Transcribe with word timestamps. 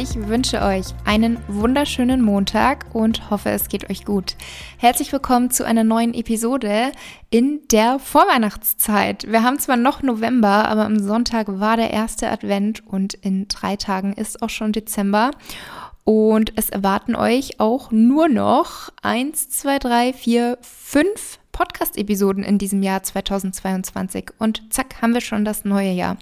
Ich 0.00 0.14
wünsche 0.28 0.62
euch 0.62 0.86
einen 1.04 1.38
wunderschönen 1.48 2.22
Montag 2.22 2.86
und 2.94 3.30
hoffe, 3.30 3.50
es 3.50 3.68
geht 3.68 3.90
euch 3.90 4.04
gut. 4.04 4.36
Herzlich 4.76 5.12
willkommen 5.12 5.50
zu 5.50 5.66
einer 5.66 5.82
neuen 5.82 6.14
Episode 6.14 6.92
in 7.30 7.62
der 7.72 7.98
Vorweihnachtszeit. 7.98 9.28
Wir 9.28 9.42
haben 9.42 9.58
zwar 9.58 9.76
noch 9.76 10.00
November, 10.04 10.68
aber 10.68 10.84
am 10.84 11.00
Sonntag 11.00 11.48
war 11.48 11.76
der 11.76 11.90
erste 11.90 12.30
Advent 12.30 12.86
und 12.86 13.14
in 13.14 13.48
drei 13.48 13.74
Tagen 13.74 14.12
ist 14.12 14.40
auch 14.40 14.50
schon 14.50 14.70
Dezember. 14.70 15.32
Und 16.04 16.52
es 16.54 16.70
erwarten 16.70 17.16
euch 17.16 17.58
auch 17.58 17.90
nur 17.90 18.28
noch 18.28 18.92
eins, 19.02 19.48
zwei, 19.48 19.80
drei, 19.80 20.12
vier, 20.12 20.58
fünf 20.60 21.40
Podcast-Episoden 21.50 22.44
in 22.44 22.58
diesem 22.58 22.84
Jahr 22.84 23.02
2022. 23.02 24.30
Und 24.38 24.72
zack, 24.72 25.02
haben 25.02 25.12
wir 25.12 25.22
schon 25.22 25.44
das 25.44 25.64
neue 25.64 25.90
Jahr. 25.90 26.18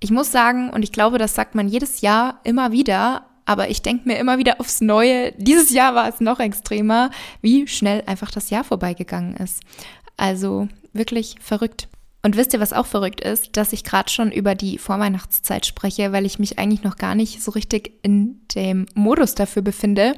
Ich 0.00 0.10
muss 0.10 0.30
sagen, 0.30 0.70
und 0.70 0.82
ich 0.82 0.92
glaube, 0.92 1.18
das 1.18 1.34
sagt 1.34 1.54
man 1.54 1.68
jedes 1.68 2.00
Jahr 2.02 2.40
immer 2.44 2.70
wieder, 2.72 3.26
aber 3.46 3.70
ich 3.70 3.80
denke 3.80 4.08
mir 4.08 4.18
immer 4.18 4.38
wieder 4.38 4.60
aufs 4.60 4.80
Neue, 4.80 5.32
dieses 5.38 5.70
Jahr 5.70 5.94
war 5.94 6.08
es 6.08 6.20
noch 6.20 6.40
extremer, 6.40 7.10
wie 7.40 7.66
schnell 7.66 8.02
einfach 8.06 8.30
das 8.30 8.50
Jahr 8.50 8.64
vorbeigegangen 8.64 9.36
ist. 9.36 9.62
Also 10.16 10.68
wirklich 10.92 11.36
verrückt. 11.40 11.88
Und 12.26 12.36
wisst 12.36 12.52
ihr, 12.52 12.58
was 12.58 12.72
auch 12.72 12.86
verrückt 12.86 13.20
ist? 13.20 13.56
Dass 13.56 13.72
ich 13.72 13.84
gerade 13.84 14.10
schon 14.10 14.32
über 14.32 14.56
die 14.56 14.78
Vorweihnachtszeit 14.78 15.64
spreche, 15.64 16.10
weil 16.10 16.26
ich 16.26 16.40
mich 16.40 16.58
eigentlich 16.58 16.82
noch 16.82 16.96
gar 16.96 17.14
nicht 17.14 17.40
so 17.40 17.52
richtig 17.52 17.92
in 18.02 18.40
dem 18.52 18.86
Modus 18.94 19.36
dafür 19.36 19.62
befinde. 19.62 20.16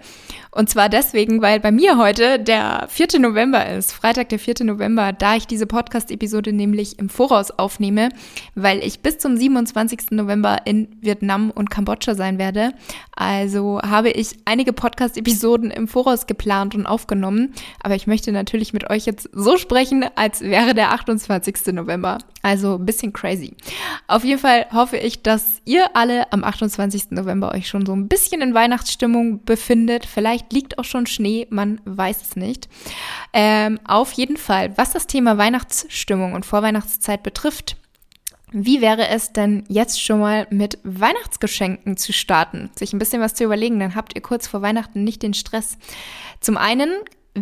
Und 0.50 0.70
zwar 0.70 0.88
deswegen, 0.88 1.42
weil 1.42 1.60
bei 1.60 1.70
mir 1.70 1.98
heute 1.98 2.38
der 2.38 2.86
4. 2.88 3.20
November 3.20 3.68
ist, 3.68 3.92
Freitag 3.92 4.30
der 4.30 4.38
4. 4.38 4.64
November, 4.64 5.12
da 5.12 5.36
ich 5.36 5.46
diese 5.46 5.66
Podcast-Episode 5.66 6.54
nämlich 6.54 6.98
im 6.98 7.10
Voraus 7.10 7.50
aufnehme, 7.50 8.08
weil 8.54 8.82
ich 8.82 9.00
bis 9.00 9.18
zum 9.18 9.36
27. 9.36 10.12
November 10.12 10.62
in 10.64 10.88
Vietnam 11.02 11.50
und 11.50 11.68
Kambodscha 11.68 12.14
sein 12.14 12.38
werde. 12.38 12.72
Also 13.16 13.82
habe 13.82 14.08
ich 14.08 14.30
einige 14.46 14.72
Podcast-Episoden 14.72 15.70
im 15.70 15.88
Voraus 15.88 16.26
geplant 16.26 16.74
und 16.74 16.86
aufgenommen. 16.86 17.52
Aber 17.82 17.96
ich 17.96 18.06
möchte 18.06 18.32
natürlich 18.32 18.72
mit 18.72 18.88
euch 18.88 19.04
jetzt 19.04 19.28
so 19.34 19.58
sprechen, 19.58 20.06
als 20.14 20.40
wäre 20.40 20.72
der 20.72 20.92
28. 20.92 21.74
November. 21.74 21.97
November. 21.98 22.18
Also 22.42 22.76
ein 22.76 22.86
bisschen 22.86 23.12
crazy. 23.12 23.54
Auf 24.06 24.24
jeden 24.24 24.40
Fall 24.40 24.66
hoffe 24.72 24.96
ich, 24.96 25.22
dass 25.22 25.60
ihr 25.64 25.96
alle 25.96 26.32
am 26.32 26.44
28. 26.44 27.10
November 27.10 27.52
euch 27.52 27.68
schon 27.68 27.84
so 27.84 27.92
ein 27.92 28.08
bisschen 28.08 28.40
in 28.40 28.54
Weihnachtsstimmung 28.54 29.44
befindet. 29.44 30.06
Vielleicht 30.06 30.52
liegt 30.52 30.78
auch 30.78 30.84
schon 30.84 31.06
Schnee, 31.06 31.46
man 31.50 31.80
weiß 31.84 32.22
es 32.22 32.36
nicht. 32.36 32.68
Ähm, 33.32 33.80
auf 33.84 34.12
jeden 34.12 34.36
Fall, 34.36 34.76
was 34.78 34.92
das 34.92 35.06
Thema 35.06 35.36
Weihnachtsstimmung 35.36 36.32
und 36.32 36.46
Vorweihnachtszeit 36.46 37.22
betrifft, 37.22 37.76
wie 38.50 38.80
wäre 38.80 39.08
es 39.08 39.34
denn 39.34 39.64
jetzt 39.68 40.02
schon 40.02 40.20
mal 40.20 40.46
mit 40.48 40.78
Weihnachtsgeschenken 40.82 41.98
zu 41.98 42.14
starten? 42.14 42.70
Sich 42.76 42.94
ein 42.94 42.98
bisschen 42.98 43.20
was 43.20 43.34
zu 43.34 43.44
überlegen, 43.44 43.78
dann 43.78 43.94
habt 43.94 44.14
ihr 44.14 44.22
kurz 44.22 44.48
vor 44.48 44.62
Weihnachten 44.62 45.04
nicht 45.04 45.22
den 45.22 45.34
Stress. 45.34 45.76
Zum 46.40 46.56
einen 46.56 46.90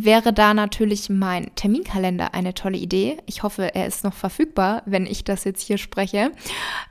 wäre 0.05 0.33
da 0.33 0.55
natürlich 0.55 1.09
mein 1.09 1.55
Terminkalender 1.55 2.35
eine 2.35 2.55
tolle 2.55 2.79
Idee. 2.79 3.19
Ich 3.27 3.43
hoffe, 3.43 3.75
er 3.75 3.87
ist 3.87 4.05
noch 4.05 4.15
verfügbar, 4.15 4.83
wenn 4.87 5.07
ich 5.07 5.25
das 5.25 5.45
jetzt 5.45 5.63
hier 5.63 5.79
spreche. 5.79 6.33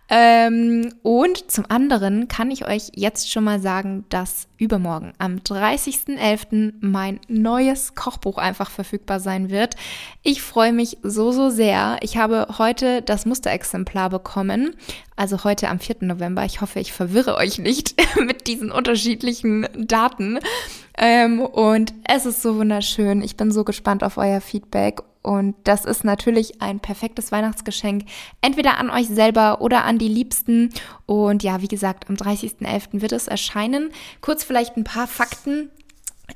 Ähm, 0.08 0.94
und 1.02 1.50
zum 1.50 1.66
anderen 1.68 2.28
kann 2.28 2.52
ich 2.52 2.68
euch 2.68 2.92
jetzt 2.94 3.32
schon 3.32 3.44
mal 3.44 3.60
sagen, 3.60 4.06
dass 4.10 4.48
übermorgen 4.58 5.14
am 5.18 5.38
30.11. 5.38 6.74
mein 6.80 7.20
neues 7.28 7.96
Kochbuch 7.96 8.38
einfach 8.38 8.70
verfügbar 8.70 9.20
sein 9.20 9.50
wird. 9.50 9.76
Ich 10.22 10.44
freue 10.44 10.74
mich 10.74 11.00
so, 11.02 11.32
so 11.32 11.50
sehr. 11.50 11.98
Ich 12.02 12.18
habe 12.18 12.48
heute 12.60 13.02
das 13.02 13.26
Musterexemplar 13.26 14.12
bekommen, 14.12 14.76
also 15.16 15.44
heute 15.44 15.70
am 15.70 15.80
4. 15.80 15.98
November. 16.02 16.46
Ich 16.46 16.62
hoffe, 16.62 16.80
ich 16.80 16.94
verwirre 16.94 17.36
euch 17.36 17.58
nicht 17.58 17.96
mit 18.20 18.46
diesen 18.46 18.72
unterschiedlichen 18.72 19.68
Daten. 19.76 20.40
Ähm, 20.98 21.42
und 21.42 21.94
es 22.08 22.28
ist 22.28 22.44
so 22.44 22.58
wunderschön. 22.58 23.24
Ich 23.24 23.38
bin 23.38 23.52
so 23.52 23.64
gespannt 23.64 24.04
auf 24.04 24.18
euer 24.18 24.40
Feedback. 24.40 25.02
Und 25.26 25.56
das 25.64 25.86
ist 25.86 26.04
natürlich 26.04 26.62
ein 26.62 26.80
perfektes 26.80 27.32
Weihnachtsgeschenk, 27.32 28.04
entweder 28.42 28.78
an 28.78 28.92
euch 28.92 29.08
selber 29.08 29.60
oder 29.60 29.84
an 29.84 29.98
die 29.98 30.08
Liebsten. 30.08 30.70
Und 31.08 31.42
ja, 31.42 31.64
wie 31.64 31.68
gesagt, 31.68 32.08
am 32.10 32.16
30.11. 32.16 33.02
wird 33.02 33.12
es 33.12 33.28
erscheinen. 33.28 33.90
Kurz 34.22 34.44
vielleicht 34.44 34.78
ein 34.78 34.84
paar 34.84 35.08
Fakten 35.08 35.72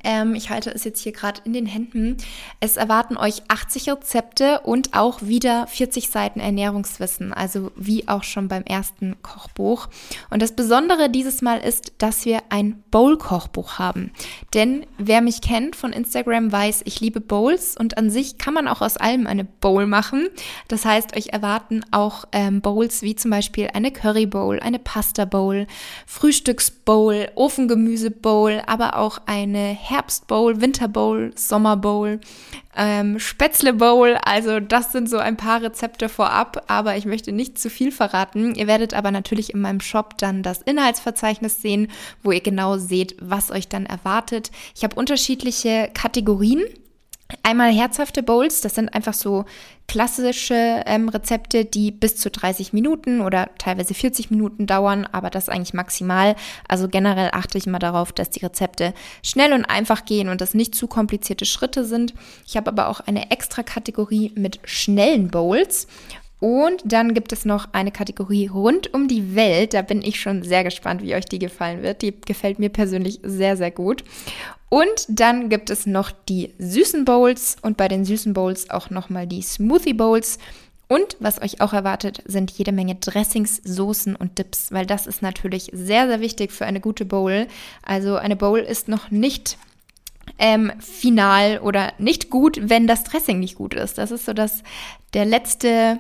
ähm, 0.04 0.36
ich 0.36 0.50
halte 0.50 0.72
es 0.72 0.84
jetzt 0.84 1.02
hier 1.02 1.12
gerade 1.12 1.42
in 1.44 1.54
den 1.54 1.66
Händen. 1.66 2.18
Es 2.60 2.78
erwarten 2.78 3.18
euch 3.18 3.44
80 3.48 3.90
Rezepte 3.90 4.62
und 4.62 4.94
auch 4.94 5.22
wieder 5.22 5.68
40 5.68 6.10
Seiten 6.10 6.40
Ernährungswissen, 6.40 7.34
also 7.34 7.72
wie 7.76 8.08
auch 8.08 8.24
schon 8.24 8.48
beim 8.48 8.64
ersten 8.64 9.22
Kochbuch. 9.22 9.88
Und 10.30 10.42
das 10.42 10.56
Besondere 10.56 11.10
dieses 11.10 11.42
Mal 11.42 11.60
ist, 11.60 11.94
dass 11.98 12.26
wir 12.26 12.42
ein 12.50 12.84
Bowl-Kochbuch 12.92 13.80
haben. 13.80 14.12
Denn 14.54 14.86
wer 14.98 15.22
mich 15.22 15.42
kennt 15.42 15.76
von 15.76 15.94
Instagram 15.94 16.52
weiß, 16.52 16.82
ich 16.86 17.00
liebe 17.00 17.22
Bowls 17.22 17.76
und 17.78 17.98
an 17.98 18.10
sich 18.10 18.38
kann 18.38 18.54
man 18.54 18.68
auch 18.68 18.82
aus 18.82 18.98
allem 18.98 19.28
eine 19.28 19.44
Bowl 19.44 19.86
machen. 19.86 20.30
Das 20.68 20.86
heißt, 20.86 21.16
euch 21.16 21.28
erwarten 21.28 21.84
auch 21.92 22.26
ähm, 22.32 22.62
Bowls 22.62 23.02
wie 23.02 23.16
zum 23.16 23.32
Beispiel 23.32 23.70
eine 23.74 23.92
Curry 23.92 24.26
Bowl, 24.26 24.60
eine 24.60 24.80
Pasta 24.80 25.26
Bowl, 25.26 25.68
Frühstücksbowl, 26.06 27.30
Ofengemüse 27.36 28.12
Bowl, 28.12 28.62
aber 28.66 28.98
auch 28.98 29.20
eine 29.26 29.79
Herbstbowl, 29.82 30.62
Winterbowl, 30.62 31.32
Sommerbowl, 31.36 32.20
ähm, 32.76 33.20
Spätzle 33.20 33.74
Bowl. 33.74 34.18
Also 34.24 34.60
das 34.60 34.92
sind 34.92 35.10
so 35.10 35.18
ein 35.18 35.38
paar 35.38 35.62
Rezepte 35.62 36.10
vorab, 36.10 36.66
aber 36.68 36.98
ich 36.98 37.06
möchte 37.06 37.32
nicht 37.32 37.58
zu 37.58 37.70
viel 37.70 37.92
verraten. 37.92 38.56
Ihr 38.56 38.68
werdet 38.68 38.94
aber 38.94 39.12
natürlich 39.12 39.54
in 39.54 39.62
meinem 39.62 39.80
Shop 39.80 40.18
dann 40.18 40.44
das 40.44 40.62
Inhaltsverzeichnis 40.62 41.62
sehen, 41.62 41.90
wo 42.24 42.32
ihr 42.32 42.42
genau 42.42 42.78
seht, 42.78 43.16
was 43.22 43.52
euch 43.52 43.68
dann 43.68 43.86
erwartet. 43.86 44.52
Ich 44.76 44.84
habe 44.84 44.96
unterschiedliche 44.96 45.90
Kategorien. 45.94 46.64
Einmal 47.44 47.72
herzhafte 47.72 48.24
Bowls, 48.24 48.62
das 48.62 48.74
sind 48.74 48.94
einfach 48.94 49.14
so 49.14 49.46
klassische 49.88 50.82
ähm, 50.88 51.10
Rezepte, 51.10 51.64
die 51.64 51.92
bis 51.92 52.16
zu 52.16 52.32
30 52.32 52.74
Minuten 52.74 53.22
oder 53.22 53.50
teilweise 53.60 53.94
40 53.94 54.32
Minuten 54.32 54.66
dauern, 54.66 55.08
aber 55.12 55.30
das 55.30 55.48
eigentlich 55.48 55.76
maximal. 55.76 56.36
Also 56.68 56.88
generell 56.88 57.30
achte 57.32 57.60
ich 57.60 57.68
immer 57.68 57.78
darauf, 57.78 58.12
dass 58.12 58.32
die 58.32 58.40
Rezepte 58.40 58.96
schnell 59.24 59.54
und 59.54 59.66
einfach 59.66 60.06
gehen 60.06 60.30
und 60.30 60.42
das 60.42 60.56
nicht 60.56 60.74
zu 60.74 60.88
komplizierte 60.88 61.46
Schritte 61.46 61.86
sind. 61.86 62.16
Ich 62.48 62.58
habe 62.58 62.72
aber 62.72 62.88
auch 62.88 63.00
eine 63.00 63.30
extra 63.30 63.62
Kategorie 63.62 64.32
mit 64.36 64.60
schnellen 64.64 65.30
Bowls 65.30 65.88
und 66.40 66.82
dann 66.86 67.14
gibt 67.14 67.34
es 67.34 67.46
noch 67.46 67.68
eine 67.74 67.92
Kategorie 67.92 68.48
rund 68.48 68.94
um 68.94 69.08
die 69.08 69.36
Welt. 69.36 69.74
Da 69.74 69.82
bin 69.82 70.02
ich 70.02 70.20
schon 70.20 70.44
sehr 70.44 70.64
gespannt, 70.64 71.02
wie 71.04 71.14
euch 71.14 71.26
die 71.26 71.40
gefallen 71.40 71.84
wird. 71.84 72.02
Die 72.02 72.14
gefällt 72.22 72.60
mir 72.60 72.70
persönlich 72.70 73.20
sehr, 73.24 73.58
sehr 73.58 73.72
gut. 73.72 74.04
Und 74.70 75.06
dann 75.08 75.50
gibt 75.50 75.70
es 75.70 75.86
noch 75.86 76.12
die 76.12 76.54
süßen 76.60 77.04
Bowls 77.04 77.58
und 77.62 77.76
bei 77.76 77.88
den 77.88 78.06
süßen 78.06 78.34
Bowls 78.34 78.70
auch 78.70 78.90
nochmal 78.90 79.26
die 79.28 79.42
Smoothie 79.42 79.94
Bowls. 79.94 80.38
Und 80.88 81.18
was 81.20 81.42
euch 81.42 81.62
auch 81.62 81.74
erwartet, 81.74 82.24
sind 82.26 82.52
jede 82.52 82.72
Menge 82.72 82.96
Dressings, 82.96 83.62
Soßen 83.64 84.16
und 84.16 84.40
Dips, 84.40 84.72
weil 84.72 84.86
das 84.86 85.06
ist 85.06 85.22
natürlich 85.22 85.70
sehr, 85.72 86.08
sehr 86.08 86.20
wichtig 86.20 86.52
für 86.52 86.66
eine 86.66 86.80
gute 86.80 87.06
Bowl. 87.06 87.48
Also 87.84 88.16
eine 88.16 88.36
Bowl 88.36 88.60
ist 88.60 88.88
noch 88.88 89.12
nicht 89.12 89.58
ähm, 90.38 90.72
final 90.80 91.60
oder 91.60 91.94
nicht 91.98 92.30
gut, 92.30 92.60
wenn 92.62 92.88
das 92.88 93.04
Dressing 93.04 93.40
nicht 93.40 93.56
gut 93.56 93.74
ist. 93.74 93.98
Das 93.98 94.12
ist 94.12 94.26
so 94.26 94.34
das, 94.34 94.64
der 95.14 95.26
letzte 95.26 96.00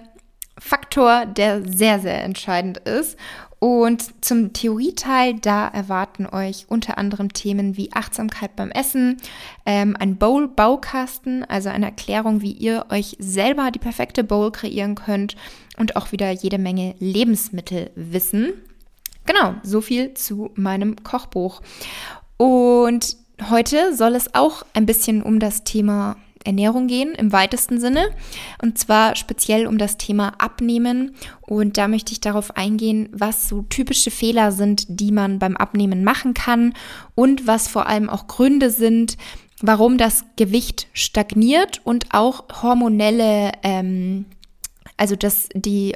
Faktor, 0.57 1.25
der 1.25 1.61
sehr, 1.67 1.99
sehr 1.99 2.23
entscheidend 2.23 2.79
ist. 2.79 3.17
Und 3.59 4.23
zum 4.23 4.53
Theorieteil, 4.53 5.33
da 5.33 5.67
erwarten 5.67 6.25
euch 6.25 6.65
unter 6.69 6.97
anderem 6.97 7.33
Themen 7.33 7.75
wie 7.75 7.91
Achtsamkeit 7.91 8.55
beim 8.55 8.71
Essen, 8.71 9.17
ähm, 9.65 9.97
ein 9.99 10.15
Bowl-Baukasten, 10.15 11.43
also 11.43 11.67
eine 11.67 11.87
Erklärung, 11.87 12.41
wie 12.41 12.53
ihr 12.53 12.85
euch 12.89 13.17
selber 13.19 13.71
die 13.71 13.79
perfekte 13.79 14.23
Bowl 14.23 14.51
kreieren 14.51 14.95
könnt 14.95 15.35
und 15.77 15.97
auch 15.97 16.13
wieder 16.13 16.31
jede 16.31 16.57
Menge 16.57 16.95
Lebensmittelwissen. 16.99 18.53
Genau, 19.25 19.55
so 19.63 19.81
viel 19.81 20.13
zu 20.13 20.51
meinem 20.55 21.03
Kochbuch. 21.03 21.61
Und 22.37 23.17
heute 23.49 23.93
soll 23.93 24.15
es 24.15 24.33
auch 24.35 24.65
ein 24.73 24.85
bisschen 24.85 25.21
um 25.21 25.39
das 25.39 25.65
Thema 25.65 26.15
Ernährung 26.49 26.87
gehen 26.87 27.13
im 27.15 27.31
weitesten 27.31 27.79
Sinne 27.79 28.09
und 28.61 28.77
zwar 28.77 29.15
speziell 29.15 29.67
um 29.67 29.77
das 29.77 29.97
Thema 29.97 30.33
Abnehmen 30.39 31.15
und 31.41 31.77
da 31.77 31.87
möchte 31.87 32.11
ich 32.11 32.21
darauf 32.21 32.57
eingehen, 32.57 33.09
was 33.11 33.47
so 33.47 33.63
typische 33.63 34.11
Fehler 34.11 34.51
sind, 34.51 34.85
die 34.87 35.11
man 35.11 35.39
beim 35.39 35.55
Abnehmen 35.55 36.03
machen 36.03 36.33
kann 36.33 36.73
und 37.15 37.47
was 37.47 37.67
vor 37.67 37.87
allem 37.87 38.09
auch 38.09 38.27
Gründe 38.27 38.69
sind, 38.69 39.17
warum 39.61 39.97
das 39.97 40.25
Gewicht 40.35 40.87
stagniert 40.93 41.81
und 41.83 42.07
auch 42.11 42.45
hormonelle, 42.61 43.51
ähm, 43.63 44.25
also 44.97 45.15
dass 45.15 45.49
die 45.53 45.95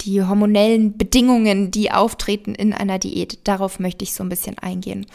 die 0.00 0.22
hormonellen 0.22 0.96
Bedingungen, 0.96 1.70
die 1.70 1.90
auftreten 1.90 2.54
in 2.54 2.72
einer 2.72 2.98
Diät. 2.98 3.46
Darauf 3.46 3.78
möchte 3.78 4.02
ich 4.02 4.14
so 4.14 4.22
ein 4.22 4.28
bisschen 4.28 4.58
eingehen. 4.58 5.06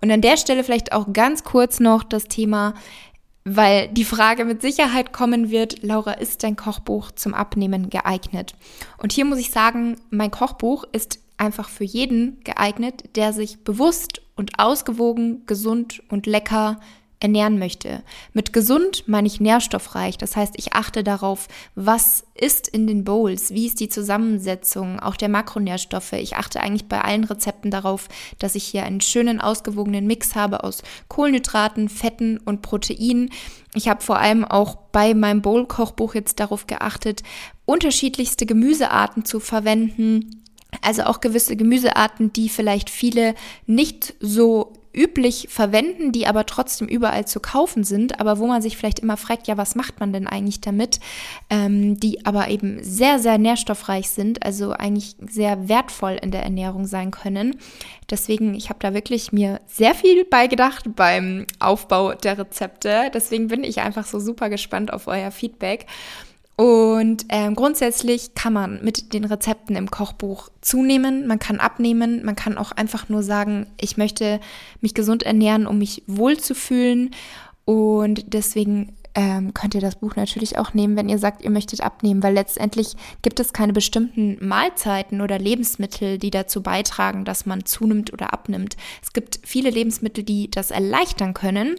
Und 0.00 0.10
an 0.10 0.20
der 0.20 0.36
Stelle 0.36 0.64
vielleicht 0.64 0.92
auch 0.92 1.12
ganz 1.12 1.44
kurz 1.44 1.80
noch 1.80 2.02
das 2.02 2.24
Thema 2.24 2.74
weil 3.44 3.88
die 3.88 4.04
Frage 4.04 4.44
mit 4.44 4.62
Sicherheit 4.62 5.12
kommen 5.12 5.50
wird, 5.50 5.82
Laura, 5.82 6.12
ist 6.12 6.42
dein 6.42 6.56
Kochbuch 6.56 7.12
zum 7.12 7.34
Abnehmen 7.34 7.90
geeignet? 7.90 8.54
Und 8.98 9.12
hier 9.12 9.24
muss 9.24 9.38
ich 9.38 9.50
sagen, 9.50 9.96
mein 10.10 10.30
Kochbuch 10.30 10.84
ist 10.92 11.18
einfach 11.36 11.68
für 11.68 11.84
jeden 11.84 12.40
geeignet, 12.44 13.16
der 13.16 13.32
sich 13.32 13.62
bewusst 13.62 14.22
und 14.36 14.58
ausgewogen, 14.58 15.44
gesund 15.46 16.02
und 16.08 16.26
lecker 16.26 16.80
ernähren 17.20 17.58
möchte. 17.58 18.02
Mit 18.32 18.52
gesund 18.52 19.04
meine 19.06 19.26
ich 19.26 19.40
nährstoffreich. 19.40 20.18
Das 20.18 20.36
heißt, 20.36 20.54
ich 20.56 20.74
achte 20.74 21.02
darauf, 21.02 21.48
was 21.74 22.24
ist 22.34 22.68
in 22.68 22.86
den 22.86 23.04
Bowls, 23.04 23.50
wie 23.50 23.66
ist 23.66 23.80
die 23.80 23.88
Zusammensetzung, 23.88 25.00
auch 25.00 25.16
der 25.16 25.28
Makronährstoffe. 25.28 26.12
Ich 26.12 26.36
achte 26.36 26.60
eigentlich 26.60 26.86
bei 26.86 27.00
allen 27.00 27.24
Rezepten 27.24 27.70
darauf, 27.70 28.08
dass 28.38 28.54
ich 28.54 28.64
hier 28.64 28.84
einen 28.84 29.00
schönen, 29.00 29.40
ausgewogenen 29.40 30.06
Mix 30.06 30.34
habe 30.34 30.64
aus 30.64 30.82
Kohlenhydraten, 31.08 31.88
Fetten 31.88 32.38
und 32.38 32.62
Proteinen. 32.62 33.30
Ich 33.74 33.88
habe 33.88 34.02
vor 34.02 34.18
allem 34.18 34.44
auch 34.44 34.76
bei 34.92 35.14
meinem 35.14 35.42
Bowl-Kochbuch 35.42 36.14
jetzt 36.14 36.40
darauf 36.40 36.66
geachtet, 36.66 37.22
unterschiedlichste 37.64 38.46
Gemüsearten 38.46 39.24
zu 39.24 39.40
verwenden. 39.40 40.42
Also 40.82 41.04
auch 41.04 41.20
gewisse 41.20 41.56
Gemüsearten, 41.56 42.32
die 42.32 42.48
vielleicht 42.48 42.90
viele 42.90 43.34
nicht 43.66 44.14
so 44.20 44.72
üblich 44.94 45.48
verwenden, 45.50 46.12
die 46.12 46.26
aber 46.26 46.46
trotzdem 46.46 46.88
überall 46.88 47.26
zu 47.26 47.40
kaufen 47.40 47.84
sind, 47.84 48.20
aber 48.20 48.38
wo 48.38 48.46
man 48.46 48.62
sich 48.62 48.76
vielleicht 48.76 49.00
immer 49.00 49.16
fragt, 49.16 49.46
ja, 49.46 49.56
was 49.56 49.74
macht 49.74 50.00
man 50.00 50.12
denn 50.12 50.26
eigentlich 50.26 50.60
damit, 50.60 51.00
ähm, 51.50 51.98
die 51.98 52.24
aber 52.24 52.48
eben 52.48 52.82
sehr, 52.82 53.18
sehr 53.18 53.38
nährstoffreich 53.38 54.10
sind, 54.10 54.44
also 54.44 54.72
eigentlich 54.72 55.16
sehr 55.20 55.68
wertvoll 55.68 56.18
in 56.20 56.30
der 56.30 56.42
Ernährung 56.42 56.86
sein 56.86 57.10
können. 57.10 57.56
Deswegen, 58.10 58.54
ich 58.54 58.68
habe 58.68 58.78
da 58.80 58.94
wirklich 58.94 59.32
mir 59.32 59.60
sehr 59.66 59.94
viel 59.94 60.24
beigedacht 60.24 60.84
beim 60.94 61.46
Aufbau 61.58 62.14
der 62.14 62.38
Rezepte. 62.38 63.10
Deswegen 63.12 63.48
bin 63.48 63.64
ich 63.64 63.80
einfach 63.80 64.06
so 64.06 64.18
super 64.18 64.50
gespannt 64.50 64.92
auf 64.92 65.06
euer 65.06 65.30
Feedback. 65.30 65.86
Und 66.56 67.26
ähm, 67.30 67.56
grundsätzlich 67.56 68.34
kann 68.34 68.52
man 68.52 68.84
mit 68.84 69.12
den 69.12 69.24
Rezepten 69.24 69.74
im 69.74 69.90
Kochbuch 69.90 70.50
zunehmen, 70.60 71.26
man 71.26 71.40
kann 71.40 71.58
abnehmen, 71.58 72.24
man 72.24 72.36
kann 72.36 72.58
auch 72.58 72.70
einfach 72.70 73.08
nur 73.08 73.24
sagen, 73.24 73.66
ich 73.80 73.96
möchte 73.96 74.38
mich 74.80 74.94
gesund 74.94 75.24
ernähren, 75.24 75.66
um 75.66 75.78
mich 75.78 76.04
wohlzufühlen. 76.06 77.10
Und 77.64 78.34
deswegen 78.34 78.94
ähm, 79.16 79.52
könnt 79.52 79.74
ihr 79.74 79.80
das 79.80 79.96
Buch 79.96 80.14
natürlich 80.14 80.56
auch 80.56 80.74
nehmen, 80.74 80.96
wenn 80.96 81.08
ihr 81.08 81.18
sagt, 81.18 81.42
ihr 81.42 81.50
möchtet 81.50 81.80
abnehmen, 81.80 82.22
weil 82.22 82.34
letztendlich 82.34 82.94
gibt 83.22 83.40
es 83.40 83.52
keine 83.52 83.72
bestimmten 83.72 84.36
Mahlzeiten 84.46 85.22
oder 85.22 85.40
Lebensmittel, 85.40 86.18
die 86.18 86.30
dazu 86.30 86.62
beitragen, 86.62 87.24
dass 87.24 87.46
man 87.46 87.64
zunimmt 87.64 88.12
oder 88.12 88.32
abnimmt. 88.32 88.76
Es 89.02 89.12
gibt 89.12 89.40
viele 89.42 89.70
Lebensmittel, 89.70 90.22
die 90.22 90.50
das 90.50 90.70
erleichtern 90.70 91.34
können 91.34 91.76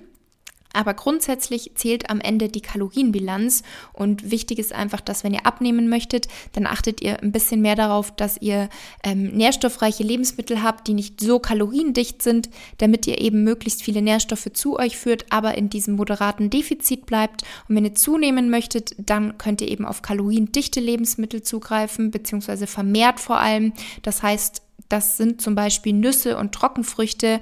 aber 0.75 0.94
grundsätzlich 0.94 1.72
zählt 1.75 2.10
am 2.10 2.19
Ende 2.19 2.50
die 2.50 2.62
Kalorienbilanz 2.62 3.63
und 3.94 4.31
wichtig 4.31 4.60
ist 4.60 4.74
einfach, 4.74 5.01
dass 5.01 5.24
wenn 5.24 5.33
ihr 5.33 5.45
abnehmen 5.45 5.89
möchtet, 5.89 6.27
dann 6.54 6.68
achtet 6.68 7.01
ihr 7.01 7.22
ein 7.22 7.31
bisschen 7.31 7.62
mehr 7.62 7.75
darauf, 7.75 8.16
dass 8.16 8.42
ihr 8.42 8.69
ähm, 9.04 9.31
nährstoffreiche 9.31 10.04
Lebensmittel 10.04 10.62
habt, 10.63 10.88
die 10.88 10.94
nicht 10.94 11.19
so 11.22 11.39
kaloriendicht 11.39 12.22
sind, 12.22 12.50
damit 12.77 13.07
ihr 13.07 13.22
eben 13.22 13.44
möglichst 13.44 13.81
viele 13.81 14.01
Nährstoffe 14.01 14.50
zu 14.54 14.77
euch 14.77 14.98
führt, 14.98 15.25
aber 15.30 15.57
in 15.57 15.69
diesem 15.69 15.95
moderaten 15.95 16.50
Defizit 16.50 17.06
bleibt. 17.06 17.44
Und 17.68 17.75
wenn 17.75 17.86
ihr 17.86 17.95
zunehmen 17.95 18.50
möchtet, 18.50 18.95
dann 18.98 19.38
könnt 19.38 19.62
ihr 19.62 19.69
eben 19.69 19.86
auf 19.86 20.01
kaloriendichte 20.01 20.80
Lebensmittel 20.80 21.42
zugreifen, 21.42 22.12
beziehungsweise 22.12 22.68
vermehrt 22.68 23.19
vor 23.19 23.39
allem. 23.39 23.74
Das 24.01 24.24
heißt, 24.24 24.62
das 24.89 25.18
sind 25.18 25.42
zum 25.42 25.56
Beispiel 25.56 25.94
Nüsse 25.94 26.38
und 26.38 26.54
Trockenfrüchte, 26.54 27.39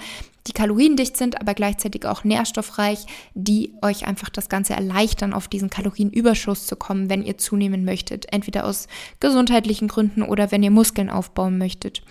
die 0.48 0.54
kaloriendicht 0.54 1.18
sind, 1.18 1.40
aber 1.40 1.54
gleichzeitig 1.54 2.06
auch 2.06 2.24
nährstoffreich, 2.24 3.06
die 3.34 3.74
euch 3.82 4.06
einfach 4.06 4.30
das 4.30 4.50
Ganze 4.50 4.74
erleichtern, 4.74 5.34
auf 5.34 5.48
diesen 5.48 5.70
Kalorienüberschuss 5.70 6.68
zu 6.68 6.76
kommen, 6.76 7.10
wenn 7.10 7.24
ihr 7.24 7.38
zunehmen 7.38 7.86
möchtet. 7.86 8.32
Entweder 8.32 8.66
aus 8.66 8.88
gesundheitlichen 9.20 9.88
Gründen 9.88 10.22
oder 10.22 10.52
wenn 10.52 10.64
ihr 10.64 10.72
Muskeln 10.72 11.10
aufbauen 11.10 11.58
möchtet. 11.58 12.04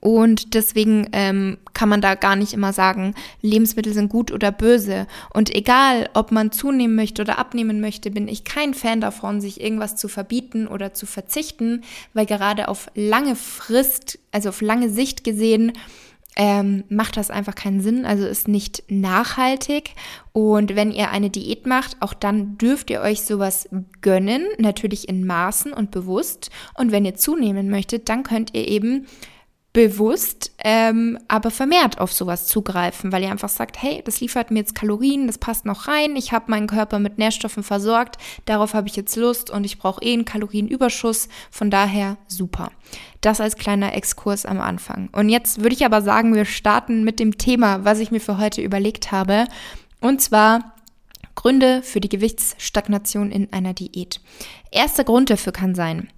Und 0.00 0.54
deswegen 0.54 1.08
ähm, 1.12 1.58
kann 1.72 1.88
man 1.88 2.00
da 2.00 2.14
gar 2.14 2.36
nicht 2.36 2.52
immer 2.52 2.72
sagen, 2.72 3.14
Lebensmittel 3.42 3.92
sind 3.92 4.08
gut 4.08 4.32
oder 4.32 4.50
böse. 4.50 5.06
Und 5.32 5.54
egal, 5.54 6.08
ob 6.14 6.32
man 6.32 6.52
zunehmen 6.52 6.96
möchte 6.96 7.22
oder 7.22 7.38
abnehmen 7.38 7.80
möchte, 7.80 8.10
bin 8.10 8.28
ich 8.28 8.44
kein 8.44 8.74
Fan 8.74 9.00
davon, 9.00 9.40
sich 9.40 9.60
irgendwas 9.60 9.96
zu 9.96 10.08
verbieten 10.08 10.66
oder 10.66 10.94
zu 10.94 11.06
verzichten, 11.06 11.82
weil 12.12 12.26
gerade 12.26 12.68
auf 12.68 12.90
lange 12.94 13.36
Frist, 13.36 14.18
also 14.32 14.48
auf 14.48 14.60
lange 14.60 14.90
Sicht 14.90 15.24
gesehen, 15.24 15.72
ähm, 16.36 16.84
macht 16.88 17.16
das 17.16 17.30
einfach 17.30 17.54
keinen 17.54 17.80
Sinn, 17.80 18.04
also 18.04 18.26
ist 18.26 18.48
nicht 18.48 18.84
nachhaltig. 18.88 19.90
Und 20.32 20.74
wenn 20.74 20.90
ihr 20.90 21.10
eine 21.10 21.30
Diät 21.30 21.66
macht, 21.66 21.96
auch 22.00 22.14
dann 22.14 22.58
dürft 22.58 22.90
ihr 22.90 23.00
euch 23.00 23.22
sowas 23.22 23.68
gönnen, 24.00 24.44
natürlich 24.58 25.08
in 25.08 25.26
Maßen 25.26 25.72
und 25.72 25.90
bewusst. 25.90 26.50
Und 26.74 26.92
wenn 26.92 27.04
ihr 27.04 27.14
zunehmen 27.14 27.70
möchtet, 27.70 28.08
dann 28.08 28.24
könnt 28.24 28.54
ihr 28.54 28.66
eben 28.66 29.06
bewusst, 29.74 30.52
ähm, 30.62 31.18
aber 31.26 31.50
vermehrt 31.50 31.98
auf 31.98 32.12
sowas 32.12 32.46
zugreifen, 32.46 33.10
weil 33.10 33.24
ihr 33.24 33.30
einfach 33.30 33.48
sagt, 33.48 33.82
hey, 33.82 34.02
das 34.04 34.20
liefert 34.20 34.52
mir 34.52 34.60
jetzt 34.60 34.76
Kalorien, 34.76 35.26
das 35.26 35.36
passt 35.36 35.66
noch 35.66 35.88
rein, 35.88 36.14
ich 36.14 36.32
habe 36.32 36.48
meinen 36.48 36.68
Körper 36.68 37.00
mit 37.00 37.18
Nährstoffen 37.18 37.64
versorgt, 37.64 38.16
darauf 38.44 38.72
habe 38.72 38.86
ich 38.86 38.94
jetzt 38.94 39.16
Lust 39.16 39.50
und 39.50 39.64
ich 39.64 39.78
brauche 39.78 40.00
eh 40.02 40.12
einen 40.12 40.24
Kalorienüberschuss, 40.24 41.28
von 41.50 41.72
daher 41.72 42.16
super. 42.28 42.70
Das 43.20 43.40
als 43.40 43.56
kleiner 43.56 43.94
Exkurs 43.94 44.46
am 44.46 44.60
Anfang. 44.60 45.08
Und 45.10 45.28
jetzt 45.28 45.60
würde 45.60 45.74
ich 45.74 45.84
aber 45.84 46.02
sagen, 46.02 46.36
wir 46.36 46.44
starten 46.44 47.02
mit 47.02 47.18
dem 47.18 47.36
Thema, 47.36 47.84
was 47.84 47.98
ich 47.98 48.12
mir 48.12 48.20
für 48.20 48.38
heute 48.38 48.62
überlegt 48.62 49.10
habe, 49.10 49.46
und 50.00 50.22
zwar 50.22 50.76
Gründe 51.34 51.82
für 51.82 52.00
die 52.00 52.08
Gewichtsstagnation 52.08 53.32
in 53.32 53.52
einer 53.52 53.74
Diät. 53.74 54.20
Erster 54.70 55.02
Grund 55.02 55.30
dafür 55.30 55.52
kann 55.52 55.74
sein, 55.74 56.10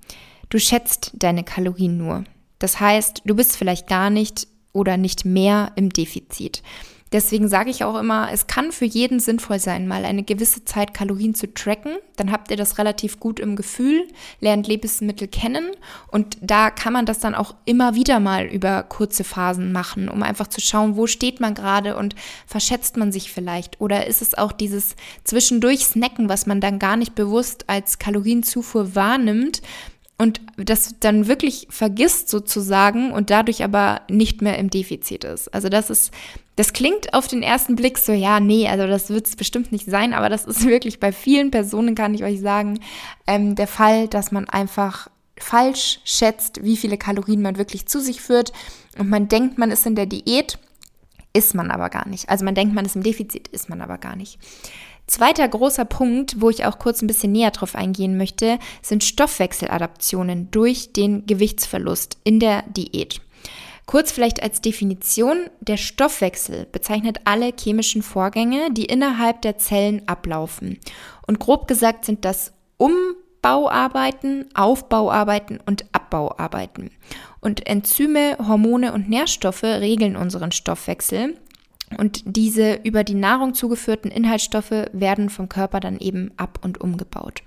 du 0.50 0.58
schätzt 0.58 1.12
deine 1.14 1.42
Kalorien 1.42 1.96
nur. 1.96 2.24
Das 2.58 2.80
heißt, 2.80 3.22
du 3.24 3.34
bist 3.34 3.56
vielleicht 3.56 3.86
gar 3.88 4.10
nicht 4.10 4.48
oder 4.72 4.96
nicht 4.96 5.24
mehr 5.24 5.72
im 5.76 5.90
Defizit. 5.90 6.62
Deswegen 7.12 7.48
sage 7.48 7.70
ich 7.70 7.84
auch 7.84 7.96
immer, 7.96 8.30
es 8.32 8.48
kann 8.48 8.72
für 8.72 8.84
jeden 8.84 9.20
sinnvoll 9.20 9.60
sein, 9.60 9.86
mal 9.86 10.04
eine 10.04 10.24
gewisse 10.24 10.64
Zeit 10.64 10.92
Kalorien 10.92 11.36
zu 11.36 11.52
tracken. 11.54 11.96
Dann 12.16 12.32
habt 12.32 12.50
ihr 12.50 12.56
das 12.56 12.78
relativ 12.78 13.20
gut 13.20 13.38
im 13.38 13.54
Gefühl, 13.54 14.08
lernt 14.40 14.66
Lebensmittel 14.66 15.28
kennen 15.28 15.70
und 16.08 16.36
da 16.40 16.70
kann 16.70 16.92
man 16.92 17.06
das 17.06 17.20
dann 17.20 17.36
auch 17.36 17.54
immer 17.64 17.94
wieder 17.94 18.18
mal 18.18 18.46
über 18.46 18.82
kurze 18.82 19.22
Phasen 19.22 19.70
machen, 19.70 20.08
um 20.08 20.24
einfach 20.24 20.48
zu 20.48 20.60
schauen, 20.60 20.96
wo 20.96 21.06
steht 21.06 21.38
man 21.38 21.54
gerade 21.54 21.96
und 21.96 22.16
verschätzt 22.44 22.96
man 22.96 23.12
sich 23.12 23.30
vielleicht 23.30 23.80
oder 23.80 24.08
ist 24.08 24.20
es 24.20 24.36
auch 24.36 24.50
dieses 24.50 24.96
zwischendurch 25.22 25.86
Snacken, 25.86 26.28
was 26.28 26.46
man 26.46 26.60
dann 26.60 26.80
gar 26.80 26.96
nicht 26.96 27.14
bewusst 27.14 27.68
als 27.68 28.00
Kalorienzufuhr 28.00 28.96
wahrnimmt, 28.96 29.62
und 30.18 30.40
das 30.56 30.94
dann 31.00 31.26
wirklich 31.26 31.66
vergisst 31.70 32.30
sozusagen 32.30 33.12
und 33.12 33.30
dadurch 33.30 33.62
aber 33.62 34.00
nicht 34.08 34.40
mehr 34.40 34.58
im 34.58 34.70
Defizit 34.70 35.24
ist. 35.24 35.52
Also 35.52 35.68
das 35.68 35.90
ist, 35.90 36.10
das 36.56 36.72
klingt 36.72 37.12
auf 37.12 37.28
den 37.28 37.42
ersten 37.42 37.76
Blick 37.76 37.98
so, 37.98 38.12
ja, 38.12 38.40
nee, 38.40 38.66
also 38.66 38.86
das 38.86 39.10
wird 39.10 39.26
es 39.26 39.36
bestimmt 39.36 39.72
nicht 39.72 39.86
sein, 39.86 40.14
aber 40.14 40.30
das 40.30 40.46
ist 40.46 40.64
wirklich 40.66 41.00
bei 41.00 41.12
vielen 41.12 41.50
Personen, 41.50 41.94
kann 41.94 42.14
ich 42.14 42.24
euch 42.24 42.40
sagen, 42.40 42.80
ähm, 43.26 43.54
der 43.56 43.66
Fall, 43.66 44.08
dass 44.08 44.32
man 44.32 44.48
einfach 44.48 45.08
falsch 45.38 46.00
schätzt, 46.04 46.64
wie 46.64 46.78
viele 46.78 46.96
Kalorien 46.96 47.42
man 47.42 47.58
wirklich 47.58 47.86
zu 47.86 48.00
sich 48.00 48.22
führt 48.22 48.52
und 48.98 49.10
man 49.10 49.28
denkt, 49.28 49.58
man 49.58 49.70
ist 49.70 49.84
in 49.84 49.96
der 49.96 50.06
Diät, 50.06 50.58
ist 51.34 51.54
man 51.54 51.70
aber 51.70 51.90
gar 51.90 52.08
nicht. 52.08 52.30
Also 52.30 52.46
man 52.46 52.54
denkt, 52.54 52.74
man 52.74 52.86
ist 52.86 52.96
im 52.96 53.02
Defizit, 53.02 53.48
ist 53.48 53.68
man 53.68 53.82
aber 53.82 53.98
gar 53.98 54.16
nicht. 54.16 54.38
Zweiter 55.06 55.46
großer 55.46 55.84
Punkt, 55.84 56.40
wo 56.40 56.50
ich 56.50 56.64
auch 56.64 56.78
kurz 56.78 57.00
ein 57.00 57.06
bisschen 57.06 57.30
näher 57.32 57.52
drauf 57.52 57.76
eingehen 57.76 58.16
möchte, 58.16 58.58
sind 58.82 59.04
Stoffwechseladaptionen 59.04 60.50
durch 60.50 60.92
den 60.92 61.26
Gewichtsverlust 61.26 62.18
in 62.24 62.40
der 62.40 62.62
Diät. 62.62 63.20
Kurz 63.86 64.10
vielleicht 64.10 64.42
als 64.42 64.60
Definition, 64.60 65.48
der 65.60 65.76
Stoffwechsel 65.76 66.66
bezeichnet 66.72 67.20
alle 67.24 67.52
chemischen 67.56 68.02
Vorgänge, 68.02 68.72
die 68.72 68.86
innerhalb 68.86 69.42
der 69.42 69.58
Zellen 69.58 70.02
ablaufen. 70.08 70.80
Und 71.24 71.38
grob 71.38 71.68
gesagt 71.68 72.04
sind 72.04 72.24
das 72.24 72.52
Umbauarbeiten, 72.76 74.46
Aufbauarbeiten 74.54 75.60
und 75.64 75.84
Abbauarbeiten. 75.92 76.90
Und 77.40 77.64
Enzyme, 77.68 78.36
Hormone 78.44 78.92
und 78.92 79.08
Nährstoffe 79.08 79.62
regeln 79.62 80.16
unseren 80.16 80.50
Stoffwechsel 80.50 81.36
und 81.98 82.22
diese 82.24 82.80
über 82.82 83.04
die 83.04 83.14
Nahrung 83.14 83.54
zugeführten 83.54 84.10
Inhaltsstoffe 84.10 84.86
werden 84.92 85.30
vom 85.30 85.48
Körper 85.48 85.78
dann 85.78 85.98
eben 85.98 86.32
ab 86.36 86.58
und 86.62 86.80
umgebaut. 86.80 87.42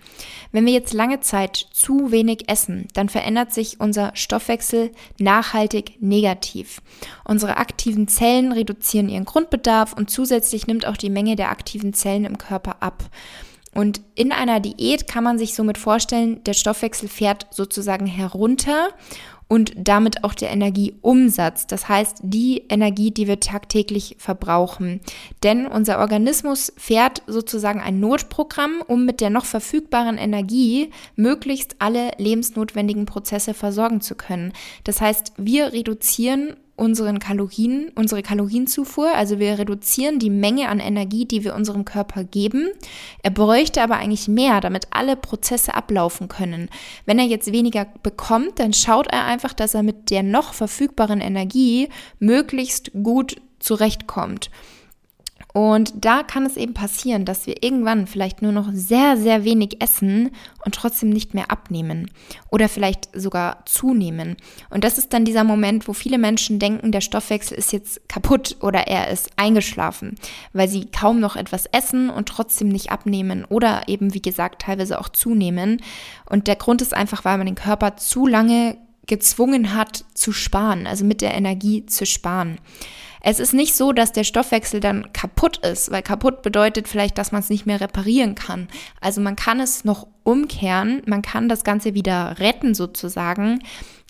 Wenn 0.53 0.65
wir 0.65 0.71
jetzt 0.71 0.93
lange 0.93 1.19
Zeit 1.19 1.67
zu 1.73 2.11
wenig 2.11 2.49
essen, 2.49 2.87
dann 2.93 3.09
verändert 3.09 3.53
sich 3.53 3.81
unser 3.81 4.11
Stoffwechsel 4.15 4.91
nachhaltig 5.19 6.01
negativ. 6.01 6.81
Unsere 7.25 7.57
aktiven 7.57 8.07
Zellen 8.07 8.53
reduzieren 8.53 9.09
ihren 9.09 9.25
Grundbedarf 9.25 9.91
und 9.93 10.09
zusätzlich 10.09 10.67
nimmt 10.67 10.85
auch 10.85 10.97
die 10.97 11.09
Menge 11.09 11.35
der 11.35 11.51
aktiven 11.51 11.93
Zellen 11.93 12.23
im 12.23 12.37
Körper 12.37 12.81
ab. 12.81 13.03
Und 13.75 14.01
in 14.15 14.31
einer 14.31 14.59
Diät 14.59 15.07
kann 15.07 15.23
man 15.23 15.37
sich 15.37 15.53
somit 15.53 15.77
vorstellen, 15.77 16.43
der 16.45 16.53
Stoffwechsel 16.53 17.07
fährt 17.07 17.47
sozusagen 17.51 18.07
herunter 18.07 18.89
und 19.49 19.73
damit 19.75 20.23
auch 20.23 20.35
der 20.35 20.51
Energieumsatz. 20.51 21.67
Das 21.67 21.89
heißt, 21.89 22.19
die 22.21 22.63
Energie, 22.69 23.11
die 23.11 23.27
wir 23.27 23.39
tagtäglich 23.39 24.15
verbrauchen. 24.19 25.01
Denn 25.43 25.65
unser 25.65 25.99
Organismus 25.99 26.71
fährt 26.77 27.23
sozusagen 27.25 27.81
ein 27.81 27.99
Notprogramm, 27.99 28.83
um 28.87 29.05
mit 29.05 29.19
der 29.21 29.31
noch 29.31 29.45
verfügbaren 29.45 30.19
Energie 30.19 30.91
möglichst 31.15 31.75
alle 31.79 32.11
lebensnotwendigen 32.17 33.05
Prozesse 33.05 33.55
versorgen 33.55 34.01
zu 34.01 34.13
können. 34.15 34.53
Das 34.83 35.01
heißt, 35.01 35.33
wir 35.37 35.73
reduzieren 35.73 36.55
unseren 36.79 37.19
Kalorien, 37.19 37.91
unsere 37.95 38.23
Kalorienzufuhr. 38.23 39.11
Also 39.13 39.39
wir 39.39 39.59
reduzieren 39.59 40.19
die 40.19 40.29
Menge 40.29 40.69
an 40.69 40.79
Energie, 40.79 41.25
die 41.25 41.43
wir 41.43 41.55
unserem 41.55 41.85
Körper 41.85 42.23
geben. 42.23 42.69
Er 43.21 43.31
bräuchte 43.31 43.81
aber 43.81 43.97
eigentlich 43.97 44.27
mehr, 44.27 44.61
damit 44.61 44.87
alle 44.91 45.15
Prozesse 45.15 45.75
ablaufen 45.75 46.27
können. 46.27 46.69
Wenn 47.05 47.19
er 47.19 47.25
jetzt 47.25 47.51
weniger 47.51 47.85
bekommt, 48.01 48.59
dann 48.59 48.73
schaut 48.73 49.07
er 49.07 49.25
einfach, 49.25 49.53
dass 49.53 49.73
er 49.73 49.83
mit 49.83 50.09
der 50.09 50.23
noch 50.23 50.53
verfügbaren 50.53 51.21
Energie 51.21 51.89
möglichst 52.19 52.91
gut 53.03 53.35
zurechtkommt. 53.59 54.49
Und 55.51 56.05
da 56.05 56.21
kann 56.21 56.45
es 56.45 56.57
eben 56.57 56.75
passieren, 56.75 57.25
dass 57.25 57.47
wir 57.47 57.63
irgendwann 57.63 58.05
vielleicht 58.05 58.43
nur 58.43 58.51
noch 58.51 58.69
sehr, 58.71 59.17
sehr 59.17 59.43
wenig 59.43 59.81
essen 59.81 60.29
und 60.63 60.75
trotzdem 60.75 61.09
nicht 61.09 61.33
mehr 61.33 61.49
abnehmen 61.49 62.11
oder 62.51 62.69
vielleicht 62.69 63.09
sogar 63.13 63.65
zunehmen. 63.65 64.37
Und 64.69 64.83
das 64.83 64.99
ist 64.99 65.11
dann 65.11 65.25
dieser 65.25 65.43
Moment, 65.43 65.87
wo 65.87 65.93
viele 65.93 66.19
Menschen 66.19 66.59
denken, 66.59 66.91
der 66.91 67.01
Stoffwechsel 67.01 67.57
ist 67.57 67.73
jetzt 67.73 68.07
kaputt 68.07 68.57
oder 68.61 68.87
er 68.87 69.09
ist 69.09 69.31
eingeschlafen, 69.37 70.15
weil 70.53 70.69
sie 70.69 70.85
kaum 70.85 71.19
noch 71.19 71.35
etwas 71.35 71.65
essen 71.65 72.11
und 72.11 72.29
trotzdem 72.29 72.67
nicht 72.69 72.91
abnehmen 72.91 73.43
oder 73.43 73.87
eben, 73.87 74.13
wie 74.13 74.21
gesagt, 74.21 74.61
teilweise 74.61 74.99
auch 74.99 75.09
zunehmen. 75.09 75.81
Und 76.29 76.47
der 76.47 76.57
Grund 76.57 76.83
ist 76.83 76.93
einfach, 76.93 77.25
weil 77.25 77.37
man 77.37 77.47
den 77.47 77.55
Körper 77.55 77.97
zu 77.97 78.27
lange 78.27 78.77
gezwungen 79.07 79.73
hat 79.73 80.05
zu 80.13 80.31
sparen, 80.31 80.85
also 80.85 81.03
mit 81.03 81.21
der 81.21 81.33
Energie 81.33 81.87
zu 81.87 82.05
sparen. 82.05 82.59
Es 83.21 83.39
ist 83.39 83.53
nicht 83.53 83.75
so, 83.75 83.91
dass 83.91 84.11
der 84.11 84.23
Stoffwechsel 84.23 84.79
dann 84.79 85.11
kaputt 85.13 85.57
ist, 85.65 85.91
weil 85.91 86.01
kaputt 86.01 86.41
bedeutet 86.41 86.87
vielleicht, 86.87 87.17
dass 87.17 87.31
man 87.31 87.41
es 87.41 87.49
nicht 87.49 87.65
mehr 87.65 87.81
reparieren 87.81 88.35
kann. 88.35 88.67
Also 89.01 89.21
man 89.21 89.35
kann 89.35 89.59
es 89.59 89.83
noch 89.83 90.07
umkehren, 90.23 91.01
man 91.05 91.21
kann 91.21 91.49
das 91.49 91.63
Ganze 91.63 91.93
wieder 91.93 92.39
retten 92.39 92.73
sozusagen. 92.73 93.59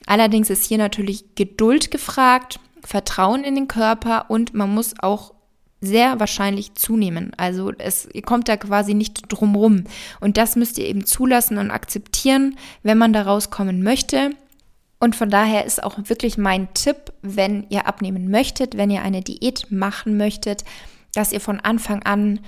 Allerdings 0.06 0.50
ist 0.50 0.66
hier 0.66 0.78
natürlich 0.78 1.36
Geduld 1.36 1.92
gefragt, 1.92 2.60
Vertrauen 2.84 3.44
in 3.44 3.56
den 3.56 3.68
Körper 3.68 4.30
und 4.30 4.54
man 4.54 4.74
muss 4.74 4.94
auch 5.00 5.34
sehr 5.82 6.20
wahrscheinlich 6.20 6.75
zunehmen. 6.75 7.32
Also 7.38 7.72
es 7.78 8.08
ihr 8.13 8.22
kommt 8.22 8.50
da 8.50 8.58
quasi 8.58 8.94
nicht 8.94 9.24
drum 9.30 9.56
rum. 9.56 9.86
Und 10.20 10.38
das 10.38 10.56
müsst 10.56 10.78
ihr 10.78 10.86
eben 10.86 11.06
zulassen 11.06 11.58
und 11.58 11.72
akzeptieren, 11.72 12.58
wenn 12.84 12.98
man 12.98 13.13
da 13.13 13.24
rauskommen 13.24 13.82
möchte. 13.84 14.32
Und 15.00 15.15
von 15.15 15.29
daher 15.29 15.65
ist 15.65 15.82
auch 15.82 15.98
wirklich 16.03 16.38
mein 16.38 16.74
Tipp, 16.74 17.13
wenn 17.22 17.65
ihr 17.70 17.88
abnehmen 17.88 18.29
möchtet, 18.29 18.75
wenn 18.75 18.91
ihr 18.91 19.01
eine 19.01 19.22
Diät 19.22 19.72
machen 19.72 20.18
möchtet, 20.18 20.65
dass 21.13 21.32
ihr 21.32 21.39
von 21.39 21.60
Anfang 21.60 22.03
an 22.03 22.41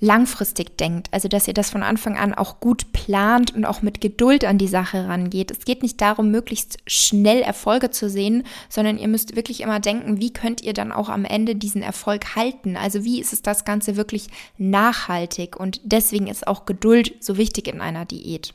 langfristig 0.00 0.76
denkt. 0.78 1.08
Also, 1.10 1.28
dass 1.28 1.48
ihr 1.48 1.54
das 1.54 1.70
von 1.70 1.82
Anfang 1.82 2.16
an 2.16 2.34
auch 2.34 2.60
gut 2.60 2.92
plant 2.92 3.54
und 3.54 3.64
auch 3.64 3.82
mit 3.82 4.00
Geduld 4.00 4.44
an 4.44 4.58
die 4.58 4.68
Sache 4.68 5.08
rangeht. 5.08 5.50
Es 5.50 5.64
geht 5.64 5.82
nicht 5.82 6.00
darum, 6.00 6.30
möglichst 6.30 6.78
schnell 6.86 7.42
Erfolge 7.42 7.90
zu 7.90 8.08
sehen, 8.08 8.44
sondern 8.68 8.98
ihr 8.98 9.08
müsst 9.08 9.36
wirklich 9.36 9.60
immer 9.60 9.80
denken, 9.80 10.20
wie 10.20 10.32
könnt 10.32 10.62
ihr 10.62 10.72
dann 10.72 10.92
auch 10.92 11.08
am 11.08 11.24
Ende 11.24 11.56
diesen 11.56 11.82
Erfolg 11.82 12.36
halten? 12.36 12.76
Also, 12.76 13.04
wie 13.04 13.20
ist 13.20 13.32
es 13.32 13.42
das 13.42 13.64
Ganze 13.64 13.96
wirklich 13.96 14.28
nachhaltig? 14.56 15.56
Und 15.56 15.80
deswegen 15.84 16.28
ist 16.28 16.46
auch 16.46 16.64
Geduld 16.64 17.14
so 17.20 17.36
wichtig 17.36 17.66
in 17.66 17.80
einer 17.80 18.04
Diät. 18.04 18.54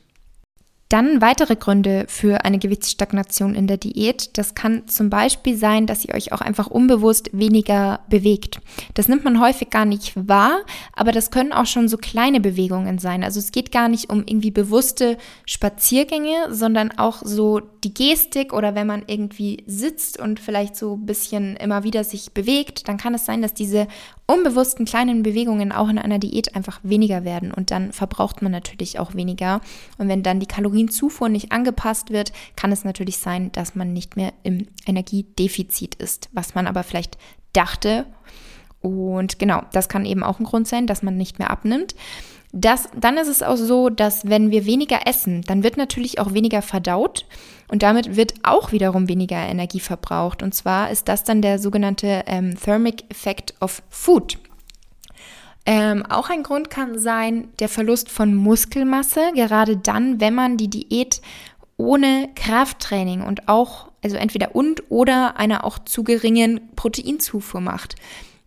Dann 0.88 1.20
weitere 1.20 1.56
Gründe 1.56 2.04
für 2.08 2.44
eine 2.44 2.58
Gewichtsstagnation 2.58 3.54
in 3.54 3.66
der 3.66 3.78
Diät. 3.78 4.36
Das 4.36 4.54
kann 4.54 4.86
zum 4.86 5.10
Beispiel 5.10 5.56
sein, 5.56 5.86
dass 5.86 6.04
ihr 6.04 6.14
euch 6.14 6.32
auch 6.32 6.40
einfach 6.40 6.66
unbewusst 6.66 7.30
weniger 7.32 8.00
bewegt. 8.08 8.60
Das 8.92 9.08
nimmt 9.08 9.24
man 9.24 9.40
häufig 9.40 9.70
gar 9.70 9.86
nicht 9.86 10.12
wahr, 10.28 10.60
aber 10.92 11.10
das 11.10 11.30
können 11.30 11.52
auch 11.52 11.66
schon 11.66 11.88
so 11.88 11.96
kleine 11.96 12.40
Bewegungen 12.40 12.98
sein. 12.98 13.24
Also 13.24 13.40
es 13.40 13.50
geht 13.50 13.72
gar 13.72 13.88
nicht 13.88 14.10
um 14.10 14.24
irgendwie 14.26 14.50
bewusste 14.50 15.16
Spaziergänge, 15.46 16.48
sondern 16.50 16.92
auch 16.98 17.22
so 17.24 17.60
die 17.82 17.94
Gestik 17.94 18.52
oder 18.52 18.74
wenn 18.74 18.86
man 18.86 19.04
irgendwie 19.06 19.64
sitzt 19.66 20.18
und 20.20 20.38
vielleicht 20.38 20.76
so 20.76 20.96
ein 20.96 21.06
bisschen 21.06 21.56
immer 21.56 21.84
wieder 21.84 22.04
sich 22.04 22.32
bewegt, 22.32 22.88
dann 22.88 22.98
kann 22.98 23.14
es 23.14 23.24
sein, 23.24 23.42
dass 23.42 23.54
diese 23.54 23.86
unbewussten 24.26 24.86
kleinen 24.86 25.22
Bewegungen 25.22 25.70
auch 25.70 25.88
in 25.88 25.98
einer 25.98 26.18
Diät 26.18 26.56
einfach 26.56 26.80
weniger 26.82 27.24
werden 27.24 27.52
und 27.52 27.70
dann 27.70 27.92
verbraucht 27.92 28.40
man 28.40 28.52
natürlich 28.52 28.98
auch 28.98 29.14
weniger. 29.14 29.60
Und 29.98 30.08
wenn 30.08 30.22
dann 30.22 30.40
die 30.40 30.46
Kalorienzufuhr 30.74 31.28
nicht 31.28 31.52
angepasst 31.52 32.10
wird, 32.10 32.32
kann 32.56 32.72
es 32.72 32.84
natürlich 32.84 33.18
sein, 33.18 33.52
dass 33.52 33.74
man 33.76 33.92
nicht 33.92 34.16
mehr 34.16 34.32
im 34.42 34.66
Energiedefizit 34.86 35.94
ist, 35.94 36.28
was 36.32 36.54
man 36.54 36.66
aber 36.66 36.82
vielleicht 36.82 37.16
dachte. 37.52 38.06
Und 38.80 39.38
genau, 39.38 39.62
das 39.72 39.88
kann 39.88 40.04
eben 40.04 40.24
auch 40.24 40.40
ein 40.40 40.44
Grund 40.44 40.66
sein, 40.66 40.86
dass 40.86 41.02
man 41.02 41.16
nicht 41.16 41.38
mehr 41.38 41.50
abnimmt. 41.50 41.94
Das, 42.52 42.88
dann 42.96 43.16
ist 43.16 43.28
es 43.28 43.42
auch 43.42 43.56
so, 43.56 43.88
dass 43.88 44.28
wenn 44.28 44.50
wir 44.50 44.64
weniger 44.64 45.06
essen, 45.06 45.42
dann 45.42 45.62
wird 45.62 45.76
natürlich 45.76 46.18
auch 46.18 46.34
weniger 46.34 46.62
verdaut 46.62 47.26
und 47.68 47.82
damit 47.82 48.16
wird 48.16 48.34
auch 48.42 48.70
wiederum 48.70 49.08
weniger 49.08 49.38
Energie 49.38 49.80
verbraucht. 49.80 50.42
Und 50.42 50.54
zwar 50.54 50.90
ist 50.90 51.08
das 51.08 51.24
dann 51.24 51.42
der 51.42 51.58
sogenannte 51.58 52.24
ähm, 52.26 52.54
Thermic 52.60 53.04
Effect 53.10 53.54
of 53.60 53.82
Food. 53.88 54.38
Ähm, 55.66 56.04
auch 56.06 56.28
ein 56.28 56.42
Grund 56.42 56.68
kann 56.68 56.98
sein 56.98 57.48
der 57.58 57.68
Verlust 57.68 58.10
von 58.10 58.34
Muskelmasse, 58.34 59.32
gerade 59.34 59.76
dann, 59.76 60.20
wenn 60.20 60.34
man 60.34 60.56
die 60.56 60.68
Diät 60.68 61.22
ohne 61.76 62.28
Krafttraining 62.34 63.22
und 63.22 63.48
auch, 63.48 63.90
also 64.02 64.16
entweder 64.16 64.54
und 64.54 64.84
oder 64.90 65.36
einer 65.38 65.64
auch 65.64 65.78
zu 65.78 66.04
geringen 66.04 66.60
Proteinzufuhr 66.76 67.60
macht. 67.60 67.96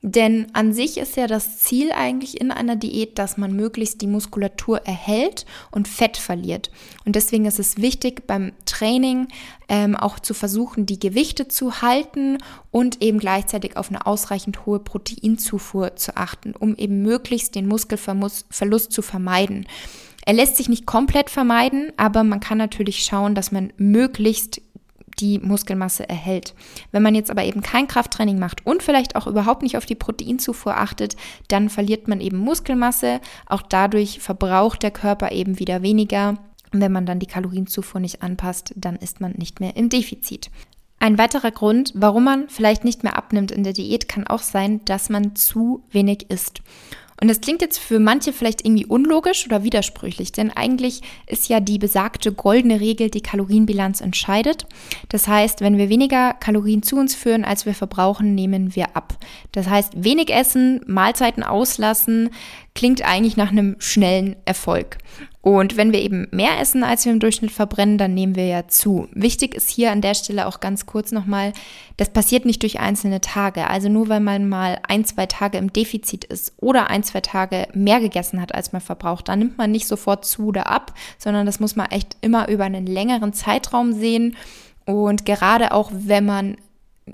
Denn 0.04 0.48
an 0.54 0.74
sich 0.74 0.98
ist 0.98 1.18
ja 1.18 1.26
das 1.26 1.58
Ziel 1.58 1.92
eigentlich 1.92 2.40
in 2.40 2.52
einer 2.52 2.76
Diät, 2.76 3.18
dass 3.18 3.36
man 3.38 3.56
möglichst 3.56 4.02
die 4.02 4.08
Muskulatur 4.08 4.86
erhält 4.86 5.48
und 5.72 5.88
Fett 5.88 6.18
verliert. 6.18 6.70
Und 7.04 7.16
deswegen 7.16 7.46
ist 7.46 7.58
es 7.58 7.78
wichtig 7.78 8.28
beim 8.28 8.52
Training 8.66 9.28
ähm, 9.70 9.96
auch 9.96 10.20
zu 10.20 10.36
versuchen, 10.36 10.86
die 10.86 11.00
Gewichte 11.00 11.48
zu 11.48 11.82
halten 11.82 12.38
und 12.70 13.02
eben 13.02 13.18
gleichzeitig 13.18 13.76
auf 13.76 13.90
eine 13.90 14.06
ausreichend 14.06 14.68
hohe 14.68 14.80
Proteinzufuhr 14.80 15.96
zu 15.96 16.16
achten, 16.16 16.54
um 16.54 16.76
eben 16.76 17.02
möglichst 17.02 17.56
den 17.56 17.68
Muskelverlust 17.68 18.92
zu 18.92 19.02
vermeiden. 19.02 19.66
Er 20.28 20.34
lässt 20.34 20.58
sich 20.58 20.68
nicht 20.68 20.86
komplett 20.86 21.30
vermeiden, 21.30 21.94
aber 21.96 22.26
man 22.26 22.42
kann 22.42 22.58
natürlich 22.58 23.06
schauen, 23.06 23.34
dass 23.34 23.54
man 23.54 23.72
möglichst 23.78 24.62
die 25.20 25.40
Muskelmasse 25.40 26.08
erhält. 26.08 26.54
Wenn 26.92 27.04
man 27.04 27.16
jetzt 27.16 27.32
aber 27.32 27.44
eben 27.44 27.62
kein 27.62 27.88
Krafttraining 27.88 28.40
macht 28.40 28.66
und 28.66 28.84
vielleicht 28.84 29.16
auch 29.16 29.28
überhaupt 29.28 29.64
nicht 29.64 29.78
auf 29.78 29.86
die 29.86 29.96
Proteinzufuhr 29.96 30.78
achtet, 30.78 31.16
dann 31.48 31.70
verliert 31.70 32.08
man 32.08 32.22
eben 32.22 32.38
Muskelmasse. 32.38 33.20
Auch 33.46 33.62
dadurch 33.62 34.20
verbraucht 34.20 34.84
der 34.84 34.92
Körper 34.92 35.32
eben 35.32 35.60
wieder 35.60 35.82
weniger. 35.82 36.36
Und 36.74 36.82
wenn 36.82 36.92
man 36.92 37.06
dann 37.06 37.20
die 37.20 37.28
Kalorienzufuhr 37.28 38.02
nicht 38.02 38.22
anpasst, 38.22 38.74
dann 38.76 38.98
ist 38.98 39.22
man 39.22 39.32
nicht 39.34 39.60
mehr 39.60 39.76
im 39.76 39.90
Defizit. 39.90 40.50
Ein 41.00 41.18
weiterer 41.18 41.52
Grund, 41.52 41.94
warum 41.96 42.24
man 42.24 42.50
vielleicht 42.50 42.84
nicht 42.84 43.04
mehr 43.04 43.18
abnimmt 43.18 43.52
in 43.52 43.64
der 43.64 43.74
Diät, 43.74 44.08
kann 44.08 44.26
auch 44.26 44.42
sein, 44.42 44.84
dass 44.86 45.10
man 45.10 45.36
zu 45.36 45.84
wenig 45.92 46.30
isst. 46.30 46.62
Und 47.20 47.30
das 47.30 47.42
klingt 47.42 47.62
jetzt 47.62 47.80
für 47.80 48.00
manche 48.00 48.32
vielleicht 48.32 48.64
irgendwie 48.64 48.86
unlogisch 48.86 49.46
oder 49.48 49.64
widersprüchlich, 49.64 50.32
denn 50.32 50.52
eigentlich 50.52 51.02
ist 51.26 51.50
ja 51.50 51.60
die 51.60 51.80
besagte 51.80 52.32
goldene 52.32 52.80
Regel, 52.80 53.10
die 53.10 53.22
Kalorienbilanz 53.22 54.02
entscheidet. 54.02 54.68
Das 55.10 55.28
heißt, 55.28 55.62
wenn 55.62 55.78
wir 55.78 55.90
weniger 55.90 56.34
Kalorien 56.34 56.84
zu 56.84 56.96
uns 56.98 57.16
führen, 57.16 57.44
als 57.44 57.66
wir 57.66 57.74
verbrauchen, 57.74 58.36
nehmen 58.36 58.76
wir 58.76 58.96
ab. 58.96 59.18
Das 59.52 59.68
heißt, 59.68 60.04
wenig 60.04 60.30
essen, 60.32 60.82
Mahlzeiten 60.86 61.44
auslassen, 61.44 62.30
klingt 62.76 63.02
eigentlich 63.02 63.36
nach 63.36 63.50
einem 63.50 63.78
schnellen 63.80 64.36
Erfolg. 64.46 64.98
Und 65.48 65.78
wenn 65.78 65.94
wir 65.94 66.02
eben 66.02 66.28
mehr 66.32 66.60
essen, 66.60 66.84
als 66.84 67.06
wir 67.06 67.14
im 67.14 67.22
Durchschnitt 67.22 67.52
verbrennen, 67.52 67.98
dann 67.98 68.14
nehmen 68.14 68.36
wir 68.36 68.48
ja 68.48 68.68
zu. 68.68 69.08
Wichtig 69.14 69.56
ist 69.56 69.70
hier 69.70 69.94
an 69.94 70.02
der 70.02 70.14
Stelle 70.14 70.46
auch 70.46 70.60
ganz 70.60 70.86
kurz 70.86 71.14
nochmal, 71.14 71.54
das 71.96 72.10
passiert 72.10 72.44
nicht 72.44 72.64
durch 72.64 72.82
einzelne 72.82 73.22
Tage. 73.22 73.70
Also 73.70 73.88
nur 73.88 74.10
weil 74.10 74.20
man 74.20 74.50
mal 74.50 74.78
ein, 74.90 75.06
zwei 75.06 75.26
Tage 75.26 75.58
im 75.58 75.72
Defizit 75.72 76.26
ist 76.26 76.52
oder 76.58 76.90
ein, 76.90 77.02
zwei 77.04 77.22
Tage 77.22 77.70
mehr 77.74 78.02
gegessen 78.02 78.42
hat, 78.42 78.54
als 78.54 78.74
man 78.74 78.82
verbraucht, 78.82 79.30
dann 79.30 79.40
nimmt 79.40 79.58
man 79.58 79.72
nicht 79.72 79.88
sofort 79.88 80.26
zu 80.26 80.48
oder 80.48 80.68
ab, 80.70 80.94
sondern 81.18 81.46
das 81.46 81.62
muss 81.62 81.78
man 81.78 81.92
echt 81.92 82.18
immer 82.20 82.50
über 82.50 82.66
einen 82.66 82.86
längeren 82.86 83.32
Zeitraum 83.32 83.94
sehen. 83.94 84.36
Und 84.84 85.26
gerade 85.26 85.72
auch 85.72 85.92
wenn 85.94 86.26
man 86.26 86.58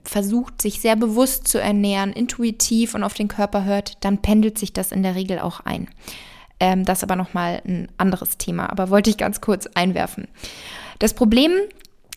versucht, 0.05 0.59
sich 0.59 0.81
sehr 0.81 0.95
bewusst 0.95 1.47
zu 1.47 1.59
ernähren, 1.59 2.11
intuitiv 2.11 2.95
und 2.95 3.03
auf 3.03 3.13
den 3.13 3.27
Körper 3.27 3.63
hört, 3.63 4.03
dann 4.03 4.23
pendelt 4.23 4.57
sich 4.57 4.73
das 4.73 4.91
in 4.91 5.03
der 5.03 5.13
Regel 5.13 5.37
auch 5.37 5.59
ein. 5.59 5.87
Ähm, 6.63 6.85
das 6.85 7.03
aber 7.03 7.17
nochmal 7.17 7.61
ein 7.67 7.89
anderes 7.97 8.37
Thema, 8.37 8.71
aber 8.71 8.89
wollte 8.89 9.09
ich 9.09 9.17
ganz 9.17 9.41
kurz 9.41 9.67
einwerfen. 9.73 10.29
Das 10.97 11.13
Problem 11.13 11.51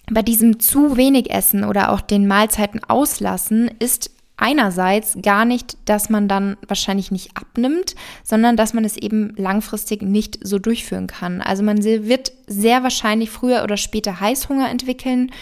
bei 0.09 0.23
diesem 0.23 0.61
zu 0.61 0.97
wenig 0.97 1.33
Essen 1.33 1.65
oder 1.65 1.91
auch 1.91 2.01
den 2.01 2.29
Mahlzeiten 2.29 2.81
auslassen 2.85 3.69
ist 3.81 4.13
einerseits 4.37 5.19
gar 5.21 5.45
nicht, 5.45 5.77
dass 5.87 6.11
man 6.11 6.29
dann 6.29 6.57
wahrscheinlich 6.69 7.11
nicht 7.11 7.37
abnimmt, 7.37 7.97
sondern 8.23 8.57
dass 8.57 8.73
man 8.73 8.85
es 8.85 8.97
eben 8.97 9.35
langfristig 9.37 10.03
nicht 10.03 10.39
so 10.47 10.61
durchführen 10.61 11.09
kann. 11.09 11.41
Also 11.41 11.65
man 11.65 11.83
wird 11.83 12.31
sehr 12.47 12.85
wahrscheinlich 12.85 13.31
früher 13.31 13.65
oder 13.65 13.77
später 13.77 14.21
Heißhunger 14.21 14.71
entwickeln 14.71 15.33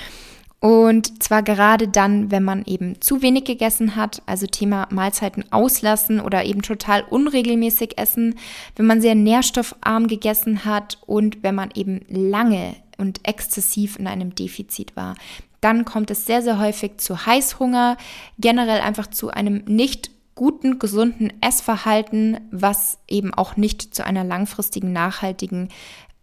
Und 0.65 1.23
zwar 1.23 1.43
gerade 1.43 1.89
dann, 1.89 2.31
wenn 2.31 2.43
man 2.43 2.65
eben 2.65 2.99
zu 3.03 3.21
wenig 3.21 3.45
gegessen 3.45 3.97
hat, 3.97 4.23
also 4.25 4.47
Thema 4.47 4.89
Mahlzeiten 4.91 5.45
auslassen 5.53 6.21
oder 6.21 6.47
eben 6.47 6.63
total 6.63 7.03
unregelmäßig 7.03 7.99
essen, 7.99 8.37
wenn 8.75 8.87
man 8.87 9.03
sehr 9.03 9.15
nährstoffarm 9.15 10.07
gegessen 10.07 10.65
hat 10.65 10.97
und 11.05 11.43
wenn 11.43 11.55
man 11.55 11.69
eben 11.75 12.01
lange 12.09 12.77
und 12.97 13.29
exzessiv 13.29 13.99
in 13.99 14.07
einem 14.07 14.35
Defizit 14.35 14.97
war. 14.97 15.17
Dann 15.61 15.85
kommt 15.85 16.11
es 16.11 16.25
sehr, 16.25 16.41
sehr 16.41 16.59
häufig 16.59 16.93
zu 16.97 17.27
Heißhunger, 17.27 17.99
generell 18.39 18.81
einfach 18.81 19.09
zu 19.09 19.29
einem 19.29 19.65
nicht 19.67 20.13
guten, 20.35 20.79
gesunden 20.79 21.31
Essverhalten, 21.43 22.41
was 22.51 22.99
eben 23.07 23.35
auch 23.35 23.59
nicht 23.59 23.95
zu 23.95 24.05
einer 24.05 24.25
langfristigen, 24.25 24.95
nachhaltigen 24.95 25.69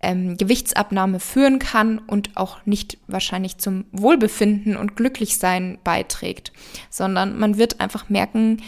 ähm, 0.02 0.38
Gewichtsabnahme 0.38 1.20
führen 1.20 1.60
kann 1.60 2.00
und 2.00 2.36
auch 2.36 2.66
nicht 2.66 2.98
wahrscheinlich 3.08 3.58
zum 3.58 3.86
Wohlbefinden 3.92 4.76
und 4.76 4.96
Glücklichsein 4.96 5.78
beiträgt, 5.84 6.52
sondern 6.90 7.38
man 7.38 7.58
wird 7.58 7.80
einfach 7.80 8.10
merken, 8.10 8.62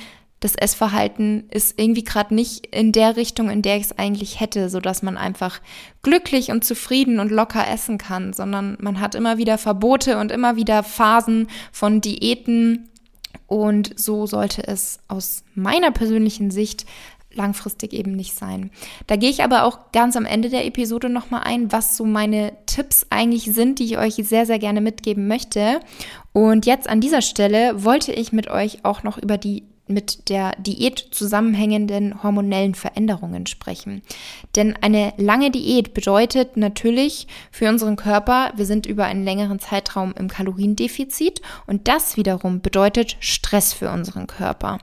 das 0.43 0.55
Essverhalten 0.55 1.45
ist 1.51 1.79
irgendwie 1.79 2.03
gerade 2.03 2.35
nicht 2.35 2.67
in 2.67 2.91
der 2.91 3.15
Richtung, 3.15 3.49
in 3.49 3.61
der 3.61 3.77
ich 3.77 3.83
es 3.83 3.97
eigentlich 3.97 4.41
hätte, 4.41 4.69
so 4.69 4.81
dass 4.81 5.01
man 5.01 5.15
einfach 5.15 5.61
glücklich 6.01 6.51
und 6.51 6.65
zufrieden 6.65 7.21
und 7.21 7.31
locker 7.31 7.65
essen 7.65 7.97
kann, 7.97 8.33
sondern 8.33 8.77
man 8.81 8.99
hat 8.99 9.15
immer 9.15 9.37
wieder 9.37 9.57
Verbote 9.57 10.17
und 10.17 10.33
immer 10.33 10.57
wieder 10.57 10.83
Phasen 10.83 11.47
von 11.71 12.01
Diäten. 12.01 12.89
Und 13.47 13.97
so 13.97 14.25
sollte 14.25 14.67
es 14.67 14.99
aus 15.07 15.45
meiner 15.55 15.91
persönlichen 15.91 16.51
Sicht 16.51 16.85
langfristig 17.35 17.93
eben 17.93 18.13
nicht 18.13 18.35
sein. 18.35 18.71
Da 19.07 19.15
gehe 19.15 19.29
ich 19.29 19.43
aber 19.43 19.63
auch 19.63 19.91
ganz 19.91 20.15
am 20.15 20.25
Ende 20.25 20.49
der 20.49 20.65
Episode 20.65 21.09
nochmal 21.09 21.41
ein, 21.43 21.71
was 21.71 21.97
so 21.97 22.05
meine 22.05 22.53
Tipps 22.65 23.07
eigentlich 23.09 23.45
sind, 23.53 23.79
die 23.79 23.85
ich 23.85 23.97
euch 23.97 24.15
sehr, 24.15 24.45
sehr 24.45 24.59
gerne 24.59 24.81
mitgeben 24.81 25.27
möchte. 25.27 25.79
Und 26.31 26.65
jetzt 26.65 26.89
an 26.89 27.01
dieser 27.01 27.21
Stelle 27.21 27.83
wollte 27.83 28.11
ich 28.11 28.31
mit 28.31 28.49
euch 28.49 28.83
auch 28.83 29.03
noch 29.03 29.17
über 29.17 29.37
die 29.37 29.63
mit 29.87 30.29
der 30.29 30.55
Diät 30.57 31.07
zusammenhängenden 31.11 32.23
hormonellen 32.23 32.73
Veränderungen 32.73 33.47
sprechen. 33.47 34.01
Denn 34.55 34.75
eine 34.81 35.13
lange 35.17 35.51
Diät 35.51 35.93
bedeutet 35.93 36.55
natürlich 36.55 37.27
für 37.51 37.67
unseren 37.67 37.97
Körper, 37.97 38.53
wir 38.55 38.65
sind 38.65 38.85
über 38.85 39.05
einen 39.05 39.25
längeren 39.25 39.59
Zeitraum 39.59 40.13
im 40.17 40.29
Kaloriendefizit 40.29 41.41
und 41.67 41.87
das 41.87 42.15
wiederum 42.15 42.61
bedeutet 42.61 43.17
Stress 43.19 43.73
für 43.73 43.89
unseren 43.89 44.27
Körper. 44.27 44.79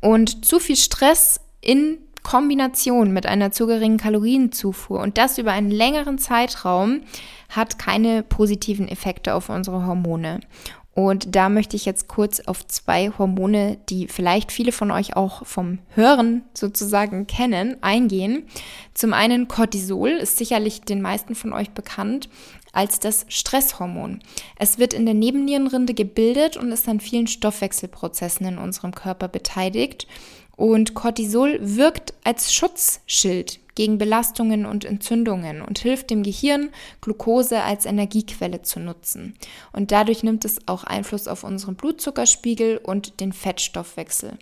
Und 0.00 0.44
zu 0.44 0.60
viel 0.60 0.76
Stress 0.76 1.40
in 1.64 1.98
Kombination 2.22 3.12
mit 3.12 3.26
einer 3.26 3.52
zu 3.52 3.66
geringen 3.66 3.98
Kalorienzufuhr 3.98 5.00
und 5.00 5.18
das 5.18 5.38
über 5.38 5.52
einen 5.52 5.70
längeren 5.70 6.18
Zeitraum 6.18 7.02
hat 7.50 7.78
keine 7.78 8.22
positiven 8.22 8.88
Effekte 8.88 9.34
auf 9.34 9.48
unsere 9.50 9.86
Hormone. 9.86 10.40
Und 10.94 11.34
da 11.34 11.48
möchte 11.48 11.74
ich 11.74 11.84
jetzt 11.84 12.06
kurz 12.06 12.40
auf 12.40 12.66
zwei 12.68 13.10
Hormone, 13.18 13.78
die 13.88 14.06
vielleicht 14.06 14.52
viele 14.52 14.70
von 14.70 14.92
euch 14.92 15.16
auch 15.16 15.44
vom 15.44 15.80
Hören 15.88 16.44
sozusagen 16.54 17.26
kennen, 17.26 17.82
eingehen. 17.82 18.44
Zum 18.94 19.12
einen 19.12 19.48
Cortisol 19.48 20.10
ist 20.10 20.38
sicherlich 20.38 20.82
den 20.82 21.02
meisten 21.02 21.34
von 21.34 21.52
euch 21.52 21.70
bekannt 21.72 22.28
als 22.72 23.00
das 23.00 23.26
Stresshormon. 23.28 24.20
Es 24.56 24.78
wird 24.78 24.94
in 24.94 25.04
der 25.04 25.14
Nebennierenrinde 25.14 25.94
gebildet 25.94 26.56
und 26.56 26.70
ist 26.70 26.88
an 26.88 27.00
vielen 27.00 27.26
Stoffwechselprozessen 27.26 28.46
in 28.46 28.58
unserem 28.58 28.94
Körper 28.94 29.28
beteiligt. 29.28 30.06
Und 30.56 30.94
Cortisol 30.94 31.58
wirkt 31.60 32.14
als 32.24 32.54
Schutzschild 32.54 33.60
gegen 33.74 33.98
Belastungen 33.98 34.66
und 34.66 34.84
Entzündungen 34.84 35.60
und 35.60 35.78
hilft 35.78 36.10
dem 36.10 36.22
Gehirn, 36.22 36.70
Glucose 37.00 37.62
als 37.62 37.86
Energiequelle 37.86 38.62
zu 38.62 38.78
nutzen. 38.78 39.34
Und 39.72 39.90
dadurch 39.90 40.22
nimmt 40.22 40.44
es 40.44 40.58
auch 40.66 40.84
Einfluss 40.84 41.26
auf 41.26 41.44
unseren 41.44 41.74
Blutzuckerspiegel 41.74 42.78
und 42.78 43.20
den 43.20 43.32
Fettstoffwechsel. 43.32 44.38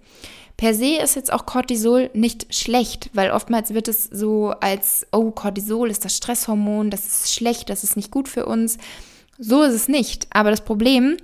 Per 0.58 0.74
se 0.74 0.96
ist 1.02 1.16
jetzt 1.16 1.32
auch 1.32 1.46
Cortisol 1.46 2.10
nicht 2.12 2.54
schlecht, 2.54 3.10
weil 3.14 3.30
oftmals 3.30 3.72
wird 3.72 3.88
es 3.88 4.04
so 4.04 4.50
als, 4.60 5.06
oh, 5.10 5.30
Cortisol 5.30 5.90
ist 5.90 6.04
das 6.04 6.16
Stresshormon, 6.16 6.90
das 6.90 7.06
ist 7.06 7.34
schlecht, 7.34 7.70
das 7.70 7.84
ist 7.84 7.96
nicht 7.96 8.10
gut 8.10 8.28
für 8.28 8.46
uns. 8.46 8.76
So 9.38 9.62
ist 9.62 9.74
es 9.74 9.88
nicht. 9.88 10.26
Aber 10.30 10.50
das 10.50 10.60
Problem 10.60 11.16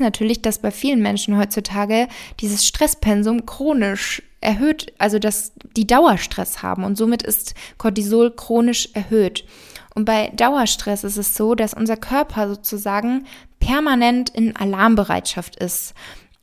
natürlich, 0.00 0.42
dass 0.42 0.58
bei 0.58 0.70
vielen 0.70 1.00
Menschen 1.00 1.36
heutzutage 1.36 2.08
dieses 2.40 2.66
Stresspensum 2.66 3.46
chronisch 3.46 4.22
erhöht, 4.40 4.92
also 4.98 5.18
dass 5.18 5.52
die 5.76 5.86
Dauerstress 5.86 6.62
haben 6.62 6.84
und 6.84 6.96
somit 6.96 7.22
ist 7.22 7.54
Cortisol 7.78 8.30
chronisch 8.30 8.90
erhöht. 8.92 9.44
Und 9.94 10.04
bei 10.04 10.28
Dauerstress 10.36 11.04
ist 11.04 11.16
es 11.16 11.34
so, 11.34 11.54
dass 11.54 11.74
unser 11.74 11.96
Körper 11.96 12.48
sozusagen 12.48 13.26
permanent 13.60 14.30
in 14.30 14.54
Alarmbereitschaft 14.56 15.56
ist. 15.56 15.94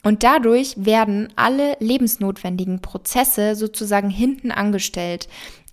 Und 0.03 0.23
dadurch 0.23 0.73
werden 0.77 1.31
alle 1.35 1.75
lebensnotwendigen 1.79 2.81
Prozesse 2.81 3.55
sozusagen 3.55 4.09
hinten 4.09 4.51
angestellt. 4.51 5.27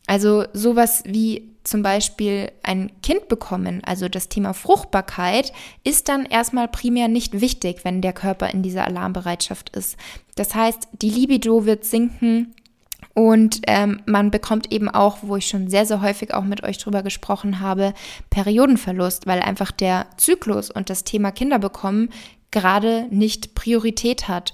Also 0.09 0.45
sowas 0.55 1.03
wie 1.07 1.51
zum 1.65 1.83
Beispiel 1.83 2.51
ein 2.63 2.91
Kind 3.03 3.29
bekommen, 3.29 3.83
also 3.85 4.09
das 4.09 4.29
Thema 4.29 4.55
Fruchtbarkeit, 4.55 5.53
ist 5.85 6.09
dann 6.09 6.25
erstmal 6.25 6.67
primär 6.67 7.09
nicht 7.09 7.41
wichtig, 7.41 7.85
wenn 7.85 8.01
der 8.01 8.15
Körper 8.15 8.49
in 8.49 8.63
dieser 8.63 8.87
Alarmbereitschaft 8.87 9.77
ist. 9.77 9.99
Das 10.35 10.55
heißt, 10.55 10.89
die 11.03 11.11
Libido 11.11 11.67
wird 11.67 11.85
sinken, 11.85 12.55
und 13.15 13.63
ähm, 13.67 14.01
man 14.07 14.31
bekommt 14.31 14.73
eben 14.73 14.89
auch, 14.89 15.19
wo 15.23 15.35
ich 15.37 15.49
schon 15.49 15.69
sehr, 15.69 15.87
sehr 15.87 16.03
häufig 16.03 16.35
auch 16.35 16.45
mit 16.45 16.63
euch 16.63 16.79
drüber 16.79 17.03
gesprochen 17.03 17.59
habe, 17.59 17.93
Periodenverlust, 18.31 19.27
weil 19.27 19.41
einfach 19.41 19.73
der 19.73 20.07
Zyklus 20.17 20.71
und 20.71 20.89
das 20.89 21.03
Thema 21.03 21.33
Kinder 21.33 21.59
bekommen 21.59 22.11
gerade 22.51 23.07
nicht 23.11 23.55
Priorität 23.55 24.29
hat. 24.29 24.53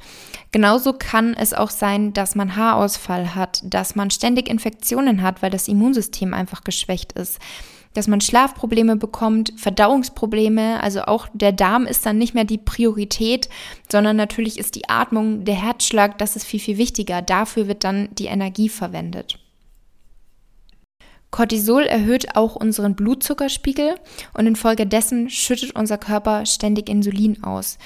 Genauso 0.54 0.92
kann 0.92 1.34
es 1.34 1.52
auch 1.52 1.70
sein, 1.70 2.12
dass 2.12 2.36
man 2.36 2.54
Haarausfall 2.54 3.34
hat, 3.34 3.60
dass 3.64 3.96
man 3.96 4.12
ständig 4.12 4.48
Infektionen 4.48 5.20
hat, 5.20 5.42
weil 5.42 5.50
das 5.50 5.66
Immunsystem 5.66 6.32
einfach 6.32 6.62
geschwächt 6.62 7.10
ist, 7.14 7.40
dass 7.92 8.06
man 8.06 8.20
Schlafprobleme 8.20 8.94
bekommt, 8.94 9.52
Verdauungsprobleme, 9.56 10.80
also 10.80 11.02
auch 11.06 11.26
der 11.32 11.50
Darm 11.50 11.86
ist 11.86 12.06
dann 12.06 12.18
nicht 12.18 12.34
mehr 12.34 12.44
die 12.44 12.58
Priorität, 12.58 13.48
sondern 13.90 14.14
natürlich 14.14 14.56
ist 14.56 14.76
die 14.76 14.88
Atmung, 14.88 15.44
der 15.44 15.60
Herzschlag, 15.60 16.18
das 16.18 16.36
ist 16.36 16.44
viel, 16.44 16.60
viel 16.60 16.78
wichtiger. 16.78 17.20
Dafür 17.20 17.66
wird 17.66 17.82
dann 17.82 18.10
die 18.14 18.26
Energie 18.26 18.68
verwendet. 18.68 19.40
Cortisol 21.32 21.82
erhöht 21.82 22.36
auch 22.36 22.54
unseren 22.54 22.94
Blutzuckerspiegel 22.94 23.96
und 24.34 24.46
infolgedessen 24.46 25.30
schüttet 25.30 25.74
unser 25.74 25.98
Körper 25.98 26.46
ständig 26.46 26.88
Insulin 26.88 27.42
aus. 27.42 27.76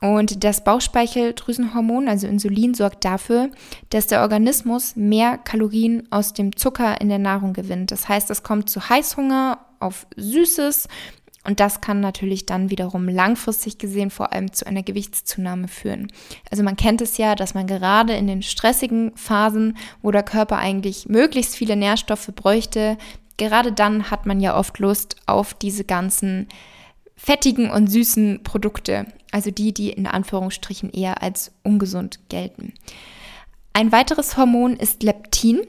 Und 0.00 0.44
das 0.44 0.62
Bauchspeicheldrüsenhormon, 0.62 2.08
also 2.08 2.28
Insulin, 2.28 2.74
sorgt 2.74 3.04
dafür, 3.04 3.50
dass 3.90 4.06
der 4.06 4.22
Organismus 4.22 4.94
mehr 4.94 5.38
Kalorien 5.38 6.06
aus 6.10 6.32
dem 6.32 6.54
Zucker 6.54 7.00
in 7.00 7.08
der 7.08 7.18
Nahrung 7.18 7.52
gewinnt. 7.52 7.90
Das 7.90 8.08
heißt, 8.08 8.30
es 8.30 8.44
kommt 8.44 8.70
zu 8.70 8.88
Heißhunger 8.88 9.58
auf 9.80 10.06
Süßes 10.16 10.88
und 11.44 11.60
das 11.60 11.80
kann 11.80 12.00
natürlich 12.00 12.46
dann 12.46 12.70
wiederum 12.70 13.08
langfristig 13.08 13.78
gesehen 13.78 14.10
vor 14.10 14.32
allem 14.32 14.52
zu 14.52 14.66
einer 14.66 14.82
Gewichtszunahme 14.82 15.66
führen. 15.66 16.12
Also 16.50 16.62
man 16.62 16.76
kennt 16.76 17.00
es 17.00 17.16
ja, 17.16 17.34
dass 17.34 17.54
man 17.54 17.66
gerade 17.66 18.14
in 18.14 18.26
den 18.26 18.42
stressigen 18.42 19.12
Phasen, 19.16 19.76
wo 20.02 20.10
der 20.10 20.22
Körper 20.22 20.58
eigentlich 20.58 21.08
möglichst 21.08 21.56
viele 21.56 21.74
Nährstoffe 21.74 22.30
bräuchte, 22.36 22.98
gerade 23.38 23.72
dann 23.72 24.10
hat 24.10 24.26
man 24.26 24.40
ja 24.40 24.56
oft 24.56 24.78
Lust 24.78 25.16
auf 25.26 25.54
diese 25.54 25.84
ganzen 25.84 26.48
fettigen 27.16 27.70
und 27.70 27.88
süßen 27.88 28.42
Produkte, 28.42 29.06
also 29.32 29.50
die, 29.50 29.72
die 29.72 29.90
in 29.90 30.06
Anführungsstrichen 30.06 30.90
eher 30.90 31.22
als 31.22 31.52
ungesund 31.62 32.20
gelten. 32.28 32.74
Ein 33.72 33.92
weiteres 33.92 34.36
Hormon 34.36 34.76
ist 34.76 35.02
Leptin. 35.02 35.60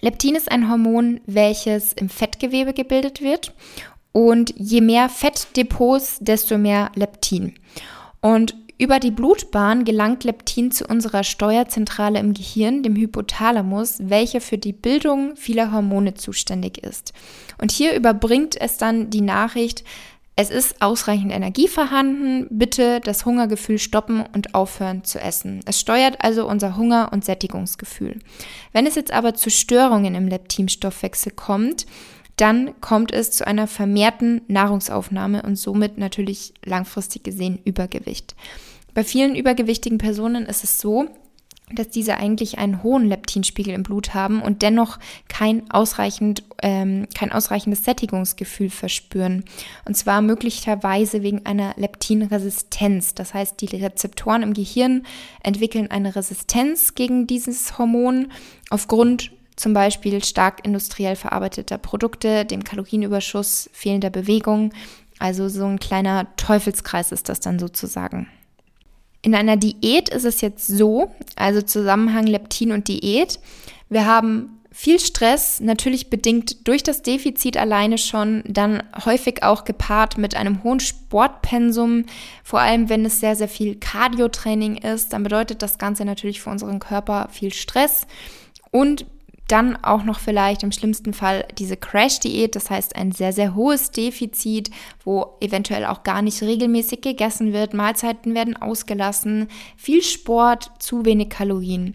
Leptin 0.00 0.34
ist 0.34 0.50
ein 0.50 0.70
Hormon, 0.70 1.20
welches 1.26 1.92
im 1.92 2.08
Fettgewebe 2.08 2.72
gebildet 2.72 3.20
wird 3.20 3.52
und 4.12 4.54
je 4.56 4.80
mehr 4.80 5.08
Fettdepots, 5.08 6.18
desto 6.20 6.56
mehr 6.56 6.90
Leptin. 6.94 7.54
Und 8.22 8.54
über 8.78 8.98
die 9.00 9.10
Blutbahn 9.10 9.84
gelangt 9.84 10.24
Leptin 10.24 10.70
zu 10.70 10.86
unserer 10.86 11.24
Steuerzentrale 11.24 12.18
im 12.18 12.34
Gehirn, 12.34 12.82
dem 12.82 12.94
Hypothalamus, 12.94 13.96
welcher 14.00 14.40
für 14.40 14.58
die 14.58 14.74
Bildung 14.74 15.34
vieler 15.36 15.72
Hormone 15.72 16.14
zuständig 16.14 16.78
ist. 16.78 17.14
Und 17.58 17.72
hier 17.72 17.94
überbringt 17.94 18.60
es 18.60 18.76
dann 18.76 19.08
die 19.08 19.22
Nachricht, 19.22 19.84
es 20.38 20.50
ist 20.50 20.82
ausreichend 20.82 21.32
Energie 21.32 21.66
vorhanden, 21.66 22.46
bitte 22.50 23.00
das 23.00 23.24
Hungergefühl 23.24 23.78
stoppen 23.78 24.22
und 24.34 24.54
aufhören 24.54 25.02
zu 25.02 25.18
essen. 25.18 25.60
Es 25.64 25.80
steuert 25.80 26.22
also 26.22 26.46
unser 26.46 26.76
Hunger- 26.76 27.10
und 27.10 27.24
Sättigungsgefühl. 27.24 28.18
Wenn 28.72 28.86
es 28.86 28.96
jetzt 28.96 29.12
aber 29.12 29.32
zu 29.32 29.48
Störungen 29.48 30.14
im 30.14 30.28
Leptinstoffwechsel 30.28 31.32
kommt, 31.32 31.86
dann 32.36 32.78
kommt 32.82 33.12
es 33.12 33.30
zu 33.30 33.46
einer 33.46 33.66
vermehrten 33.66 34.42
Nahrungsaufnahme 34.46 35.40
und 35.40 35.56
somit 35.56 35.96
natürlich 35.96 36.52
langfristig 36.66 37.24
gesehen 37.24 37.58
Übergewicht. 37.64 38.36
Bei 38.92 39.04
vielen 39.04 39.36
übergewichtigen 39.36 39.96
Personen 39.96 40.44
ist 40.44 40.64
es 40.64 40.78
so, 40.78 41.08
dass 41.74 41.88
diese 41.88 42.16
eigentlich 42.16 42.58
einen 42.58 42.84
hohen 42.84 43.08
Leptinspiegel 43.08 43.74
im 43.74 43.82
Blut 43.82 44.14
haben 44.14 44.40
und 44.40 44.62
dennoch 44.62 44.98
kein, 45.28 45.68
ausreichend, 45.70 46.44
ähm, 46.62 47.08
kein 47.12 47.32
ausreichendes 47.32 47.84
Sättigungsgefühl 47.84 48.70
verspüren. 48.70 49.44
Und 49.84 49.96
zwar 49.96 50.22
möglicherweise 50.22 51.22
wegen 51.22 51.44
einer 51.44 51.74
Leptinresistenz. 51.76 53.14
Das 53.14 53.34
heißt, 53.34 53.60
die 53.60 53.76
Rezeptoren 53.76 54.42
im 54.42 54.54
Gehirn 54.54 55.02
entwickeln 55.42 55.90
eine 55.90 56.14
Resistenz 56.14 56.94
gegen 56.94 57.26
dieses 57.26 57.78
Hormon 57.78 58.30
aufgrund 58.70 59.32
zum 59.56 59.72
Beispiel 59.72 60.22
stark 60.22 60.64
industriell 60.64 61.16
verarbeiteter 61.16 61.78
Produkte, 61.78 62.44
dem 62.44 62.62
Kalorienüberschuss, 62.62 63.70
fehlender 63.72 64.10
Bewegung. 64.10 64.72
Also 65.18 65.48
so 65.48 65.64
ein 65.64 65.80
kleiner 65.80 66.28
Teufelskreis 66.36 67.10
ist 67.10 67.28
das 67.28 67.40
dann 67.40 67.58
sozusagen. 67.58 68.28
In 69.26 69.34
einer 69.34 69.56
Diät 69.56 70.08
ist 70.08 70.24
es 70.24 70.40
jetzt 70.40 70.68
so, 70.68 71.10
also 71.34 71.60
Zusammenhang 71.60 72.28
Leptin 72.28 72.70
und 72.70 72.86
Diät. 72.86 73.40
Wir 73.88 74.06
haben 74.06 74.60
viel 74.70 75.00
Stress, 75.00 75.58
natürlich 75.58 76.10
bedingt 76.10 76.68
durch 76.68 76.84
das 76.84 77.02
Defizit 77.02 77.56
alleine 77.56 77.98
schon, 77.98 78.44
dann 78.46 78.84
häufig 79.04 79.42
auch 79.42 79.64
gepaart 79.64 80.16
mit 80.16 80.36
einem 80.36 80.62
hohen 80.62 80.78
Sportpensum, 80.78 82.04
vor 82.44 82.60
allem 82.60 82.88
wenn 82.88 83.04
es 83.04 83.18
sehr, 83.18 83.34
sehr 83.34 83.48
viel 83.48 83.74
Cardio-Training 83.74 84.76
ist, 84.76 85.12
dann 85.12 85.24
bedeutet 85.24 85.60
das 85.60 85.78
Ganze 85.78 86.04
natürlich 86.04 86.40
für 86.40 86.50
unseren 86.50 86.78
Körper 86.78 87.26
viel 87.32 87.52
Stress. 87.52 88.06
Und 88.70 89.06
dann 89.48 89.76
auch 89.76 90.02
noch 90.02 90.18
vielleicht 90.18 90.62
im 90.62 90.72
schlimmsten 90.72 91.12
Fall 91.12 91.46
diese 91.56 91.76
Crash-Diät, 91.76 92.56
das 92.56 92.70
heißt 92.70 92.96
ein 92.96 93.12
sehr, 93.12 93.32
sehr 93.32 93.54
hohes 93.54 93.90
Defizit, 93.92 94.70
wo 95.04 95.36
eventuell 95.40 95.84
auch 95.84 96.02
gar 96.02 96.22
nicht 96.22 96.42
regelmäßig 96.42 97.00
gegessen 97.00 97.52
wird, 97.52 97.72
Mahlzeiten 97.72 98.34
werden 98.34 98.56
ausgelassen, 98.56 99.48
viel 99.76 100.02
Sport, 100.02 100.70
zu 100.80 101.04
wenig 101.04 101.30
Kalorien. 101.30 101.94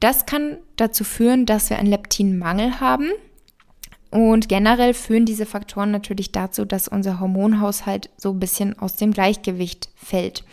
Das 0.00 0.26
kann 0.26 0.58
dazu 0.76 1.04
führen, 1.04 1.46
dass 1.46 1.70
wir 1.70 1.78
einen 1.78 1.88
Leptinmangel 1.88 2.80
haben. 2.80 3.10
Und 4.10 4.50
generell 4.50 4.92
führen 4.92 5.24
diese 5.24 5.46
Faktoren 5.46 5.90
natürlich 5.90 6.32
dazu, 6.32 6.66
dass 6.66 6.88
unser 6.88 7.18
Hormonhaushalt 7.18 8.10
so 8.18 8.30
ein 8.30 8.40
bisschen 8.40 8.78
aus 8.78 8.96
dem 8.96 9.12
Gleichgewicht 9.12 9.88
fällt. 9.94 10.44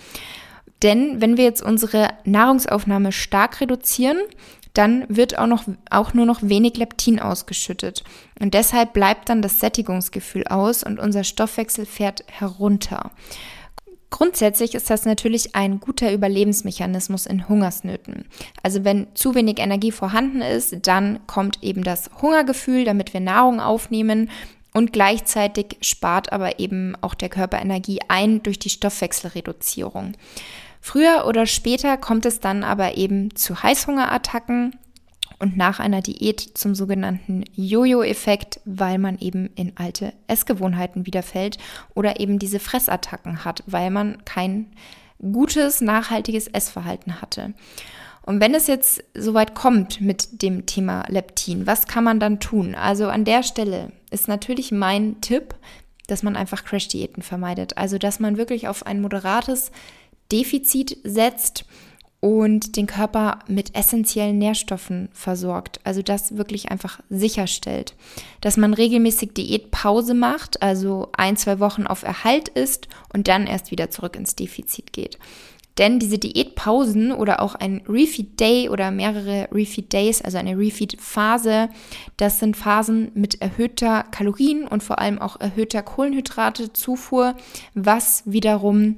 Denn 0.82 1.20
wenn 1.20 1.36
wir 1.36 1.44
jetzt 1.44 1.62
unsere 1.62 2.10
Nahrungsaufnahme 2.24 3.12
stark 3.12 3.60
reduzieren, 3.60 4.18
dann 4.80 5.04
wird 5.10 5.38
auch, 5.38 5.46
noch, 5.46 5.66
auch 5.90 6.14
nur 6.14 6.26
noch 6.26 6.40
wenig 6.42 6.78
Leptin 6.78 7.20
ausgeschüttet. 7.20 8.06
Und 8.40 8.54
deshalb 8.54 8.94
bleibt 8.94 9.28
dann 9.28 9.42
das 9.42 9.60
Sättigungsgefühl 9.60 10.48
aus 10.48 10.84
und 10.86 11.00
unser 11.00 11.26
Stoffwechsel 11.26 11.86
fährt 11.86 12.24
herunter. 12.28 13.12
Grundsätzlich 14.10 14.76
ist 14.76 14.90
das 14.90 15.04
natürlich 15.04 15.54
ein 15.54 15.82
guter 15.82 16.14
Überlebensmechanismus 16.14 17.26
in 17.26 17.50
Hungersnöten. 17.50 18.24
Also 18.64 18.86
wenn 18.86 19.08
zu 19.16 19.36
wenig 19.36 19.60
Energie 19.60 19.92
vorhanden 19.92 20.42
ist, 20.42 20.88
dann 20.88 21.20
kommt 21.28 21.62
eben 21.62 21.84
das 21.84 22.10
Hungergefühl, 22.22 22.86
damit 22.86 23.14
wir 23.14 23.20
Nahrung 23.20 23.60
aufnehmen 23.60 24.30
und 24.74 24.94
gleichzeitig 24.94 25.76
spart 25.82 26.32
aber 26.32 26.60
eben 26.60 26.96
auch 27.02 27.16
der 27.16 27.28
Körper 27.28 27.60
Energie 27.60 28.00
ein 28.08 28.42
durch 28.44 28.60
die 28.60 28.70
Stoffwechselreduzierung. 28.70 30.14
Früher 30.82 31.26
oder 31.28 31.46
später 31.46 31.98
kommt 31.98 32.26
es 32.26 32.40
dann 32.40 32.64
aber 32.64 32.98
eben 32.98 33.36
zu 33.36 33.62
Heißhungerattacken 33.62 34.76
und 35.40 35.58
nach 35.58 35.80
einer 35.80 36.02
Diät 36.02 36.42
zum 36.42 36.76
sogenannten 36.76 37.44
Jojo-Effekt, 37.54 38.60
weil 38.66 38.98
man 38.98 39.18
eben 39.20 39.50
in 39.56 39.74
alte 39.78 40.14
Essgewohnheiten 40.28 41.06
wiederfällt 41.06 41.58
oder 41.96 42.20
eben 42.20 42.40
diese 42.40 42.60
Fressattacken 42.60 43.46
hat, 43.46 43.64
weil 43.66 43.90
man 43.90 44.24
kein 44.26 44.68
gutes, 45.20 45.82
nachhaltiges 45.82 46.48
Essverhalten 46.48 47.22
hatte. 47.22 47.54
Und 48.22 48.42
wenn 48.42 48.54
es 48.54 48.68
jetzt 48.68 49.04
soweit 49.16 49.56
kommt 49.56 50.02
mit 50.02 50.42
dem 50.44 50.66
Thema 50.66 51.06
Leptin, 51.08 51.66
was 51.66 51.88
kann 51.88 52.04
man 52.04 52.20
dann 52.20 52.40
tun? 52.40 52.76
Also 52.76 53.08
an 53.08 53.26
der 53.26 53.44
Stelle 53.44 53.92
ist 54.12 54.28
natürlich 54.28 54.72
mein 54.72 55.20
Tipp, 55.22 55.56
dass 56.08 56.22
man 56.22 56.36
einfach 56.36 56.64
Crash-Diäten 56.64 57.24
vermeidet. 57.24 57.78
Also 57.78 57.98
dass 57.98 58.20
man 58.20 58.38
wirklich 58.38 58.68
auf 58.68 58.86
ein 58.86 59.02
moderates 59.02 59.72
Defizit 60.32 60.98
setzt 61.04 61.66
und 62.22 62.76
den 62.76 62.86
Körper 62.86 63.40
mit 63.48 63.76
essentiellen 63.76 64.38
Nährstoffen 64.38 65.10
versorgt. 65.14 65.80
Also 65.86 66.02
das 66.02 66.38
wirklich 66.38 66.70
einfach 66.70 67.00
sicherstellt. 67.10 67.96
Dass 68.42 68.58
man 68.58 68.74
regelmäßig 68.74 69.34
Diätpause 69.34 70.14
macht, 70.14 70.62
also 70.62 71.10
ein, 71.14 71.38
zwei 71.38 71.60
Wochen 71.60 71.88
auf 71.88 72.04
Erhalt 72.04 72.50
ist 72.50 72.90
und 73.14 73.28
dann 73.28 73.48
erst 73.48 73.72
wieder 73.72 73.90
zurück 73.90 74.18
ins 74.18 74.36
Defizit 74.36 74.92
geht. 74.92 75.18
Denn 75.78 75.98
diese 75.98 76.18
Diätpausen 76.18 77.14
oder 77.14 77.42
auch 77.42 77.56
ein 77.56 77.82
Refeed 77.88 78.38
Day 78.38 78.68
oder 78.68 78.92
mehrere 78.92 79.48
Refeed 79.54 79.94
Days, 79.94 80.22
also 80.22 80.38
eine 80.38 80.58
Refeed 80.58 81.00
Phase, 81.00 81.70
das 82.18 82.40
sind 82.40 82.58
Phasen 82.58 83.12
mit 83.14 83.42
erhöhter 83.42 84.04
Kalorien 84.12 84.68
und 84.68 84.84
vor 84.84 85.00
allem 85.00 85.20
auch 85.20 85.40
erhöhter 85.40 85.82
Kohlenhydratezufuhr, 85.82 87.36
was 87.76 88.24
wiederum 88.26 88.98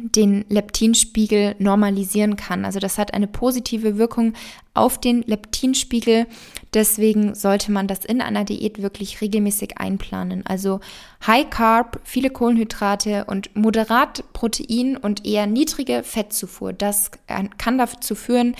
den 0.00 0.44
Leptinspiegel 0.48 1.56
normalisieren 1.58 2.36
kann. 2.36 2.64
Also 2.64 2.78
das 2.78 2.98
hat 2.98 3.14
eine 3.14 3.26
positive 3.26 3.98
Wirkung 3.98 4.34
auf 4.74 5.00
den 5.00 5.22
Leptinspiegel. 5.22 6.26
Deswegen 6.74 7.34
sollte 7.34 7.72
man 7.72 7.86
das 7.86 8.04
in 8.04 8.20
einer 8.20 8.44
Diät 8.44 8.80
wirklich 8.80 9.20
regelmäßig 9.20 9.78
einplanen. 9.78 10.46
Also 10.46 10.80
High 11.26 11.50
Carb, 11.50 12.00
viele 12.04 12.30
Kohlenhydrate 12.30 13.24
und 13.24 13.54
moderat 13.56 14.24
Protein 14.32 14.96
und 14.96 15.26
eher 15.26 15.46
niedrige 15.46 16.02
Fettzufuhr. 16.04 16.72
Das 16.72 17.10
kann 17.26 17.78
dazu 17.78 18.14
führen, 18.14 18.54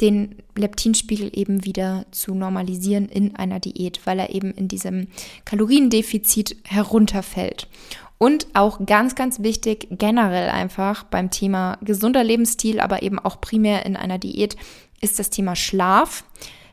den 0.00 0.36
Leptinspiegel 0.54 1.30
eben 1.36 1.64
wieder 1.64 2.06
zu 2.12 2.34
normalisieren 2.34 3.08
in 3.08 3.34
einer 3.34 3.58
Diät, 3.58 4.00
weil 4.04 4.20
er 4.20 4.32
eben 4.32 4.52
in 4.52 4.68
diesem 4.68 5.08
Kaloriendefizit 5.44 6.56
herunterfällt. 6.64 7.66
Und 8.18 8.48
auch 8.54 8.84
ganz, 8.84 9.14
ganz 9.14 9.42
wichtig 9.42 9.86
generell 9.92 10.50
einfach 10.50 11.04
beim 11.04 11.30
Thema 11.30 11.78
gesunder 11.82 12.24
Lebensstil, 12.24 12.80
aber 12.80 13.02
eben 13.02 13.18
auch 13.20 13.40
primär 13.40 13.86
in 13.86 13.96
einer 13.96 14.18
Diät, 14.18 14.56
ist 15.00 15.20
das 15.20 15.30
Thema 15.30 15.54
Schlaf. 15.54 16.24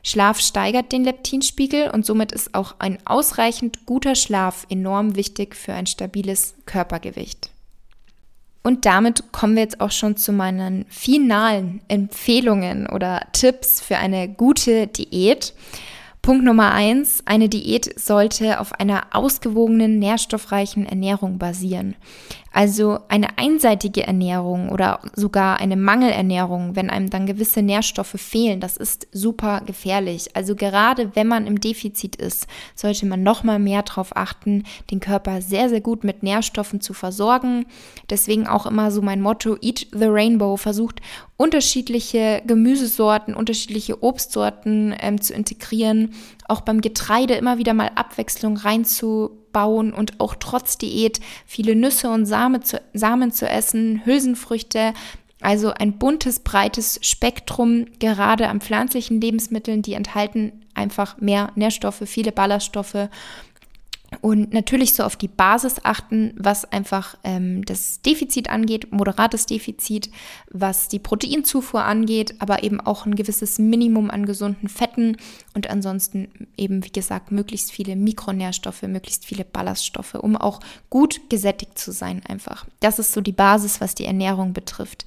Schlaf 0.02 0.40
steigert 0.40 0.92
den 0.92 1.04
Leptinspiegel 1.04 1.90
und 1.90 2.04
somit 2.04 2.32
ist 2.32 2.54
auch 2.54 2.76
ein 2.78 2.98
ausreichend 3.04 3.86
guter 3.86 4.14
Schlaf 4.14 4.66
enorm 4.68 5.16
wichtig 5.16 5.54
für 5.56 5.72
ein 5.72 5.86
stabiles 5.86 6.54
Körpergewicht. 6.66 7.50
Und 8.66 8.84
damit 8.84 9.30
kommen 9.30 9.54
wir 9.54 9.62
jetzt 9.62 9.80
auch 9.80 9.92
schon 9.92 10.16
zu 10.16 10.32
meinen 10.32 10.86
finalen 10.88 11.80
Empfehlungen 11.86 12.88
oder 12.88 13.22
Tipps 13.32 13.80
für 13.80 13.96
eine 13.98 14.28
gute 14.28 14.88
Diät. 14.88 15.54
Punkt 16.26 16.44
Nummer 16.44 16.72
eins, 16.72 17.22
eine 17.24 17.48
Diät 17.48 18.00
sollte 18.00 18.58
auf 18.58 18.80
einer 18.80 19.06
ausgewogenen, 19.12 20.00
nährstoffreichen 20.00 20.84
Ernährung 20.84 21.38
basieren. 21.38 21.94
Also 22.56 23.00
eine 23.08 23.36
einseitige 23.36 24.06
Ernährung 24.06 24.70
oder 24.70 25.00
sogar 25.14 25.60
eine 25.60 25.76
Mangelernährung, 25.76 26.74
wenn 26.74 26.88
einem 26.88 27.10
dann 27.10 27.26
gewisse 27.26 27.60
Nährstoffe 27.60 28.16
fehlen, 28.16 28.60
das 28.60 28.78
ist 28.78 29.06
super 29.12 29.60
gefährlich. 29.66 30.34
Also 30.34 30.56
gerade 30.56 31.14
wenn 31.14 31.28
man 31.28 31.46
im 31.46 31.60
Defizit 31.60 32.16
ist, 32.16 32.46
sollte 32.74 33.04
man 33.04 33.22
noch 33.22 33.44
mal 33.44 33.58
mehr 33.58 33.82
darauf 33.82 34.16
achten, 34.16 34.64
den 34.90 35.00
Körper 35.00 35.42
sehr 35.42 35.68
sehr 35.68 35.82
gut 35.82 36.02
mit 36.02 36.22
Nährstoffen 36.22 36.80
zu 36.80 36.94
versorgen. 36.94 37.66
Deswegen 38.08 38.46
auch 38.46 38.64
immer 38.64 38.90
so 38.90 39.02
mein 39.02 39.20
Motto 39.20 39.58
Eat 39.60 39.88
the 39.92 40.06
Rainbow, 40.06 40.56
versucht 40.56 41.02
unterschiedliche 41.36 42.42
Gemüsesorten, 42.46 43.34
unterschiedliche 43.34 44.02
Obstsorten 44.02 44.94
ähm, 44.98 45.20
zu 45.20 45.34
integrieren, 45.34 46.14
auch 46.48 46.60
beim 46.60 46.80
Getreide 46.80 47.34
immer 47.34 47.58
wieder 47.58 47.74
mal 47.74 47.90
Abwechslung 47.94 48.56
reinzu 48.56 49.46
aufbauen 49.56 49.92
und 49.92 50.20
auch 50.20 50.34
trotz 50.38 50.78
Diät 50.78 51.20
viele 51.46 51.74
Nüsse 51.74 52.10
und 52.10 52.26
Samen 52.26 52.62
zu, 52.62 52.80
Samen 52.92 53.32
zu 53.32 53.48
essen, 53.48 54.02
Hülsenfrüchte, 54.04 54.92
also 55.40 55.72
ein 55.72 55.98
buntes, 55.98 56.40
breites 56.40 56.98
Spektrum, 57.02 57.86
gerade 57.98 58.48
an 58.48 58.60
pflanzlichen 58.60 59.20
Lebensmitteln, 59.20 59.82
die 59.82 59.94
enthalten 59.94 60.64
einfach 60.74 61.18
mehr 61.18 61.52
Nährstoffe, 61.54 62.02
viele 62.04 62.32
Ballaststoffe 62.32 63.08
und 64.20 64.52
natürlich 64.52 64.94
so 64.94 65.02
auf 65.02 65.16
die 65.16 65.28
Basis 65.28 65.76
achten, 65.82 66.34
was 66.36 66.70
einfach 66.70 67.16
ähm, 67.24 67.64
das 67.64 68.02
Defizit 68.02 68.50
angeht, 68.50 68.92
moderates 68.92 69.46
Defizit, 69.46 70.10
was 70.50 70.88
die 70.88 70.98
Proteinzufuhr 70.98 71.84
angeht, 71.84 72.34
aber 72.38 72.62
eben 72.62 72.80
auch 72.80 73.06
ein 73.06 73.14
gewisses 73.14 73.58
Minimum 73.58 74.10
an 74.10 74.26
gesunden 74.26 74.68
Fetten 74.68 75.16
und 75.54 75.70
ansonsten 75.70 76.28
eben, 76.56 76.84
wie 76.84 76.92
gesagt, 76.92 77.30
möglichst 77.32 77.72
viele 77.72 77.96
Mikronährstoffe, 77.96 78.82
möglichst 78.82 79.24
viele 79.24 79.44
Ballaststoffe, 79.44 80.14
um 80.14 80.36
auch 80.36 80.60
gut 80.90 81.20
gesättigt 81.28 81.78
zu 81.78 81.92
sein 81.92 82.22
einfach. 82.26 82.66
Das 82.80 82.98
ist 82.98 83.12
so 83.12 83.20
die 83.20 83.32
Basis, 83.32 83.80
was 83.80 83.94
die 83.94 84.06
Ernährung 84.06 84.52
betrifft. 84.52 85.04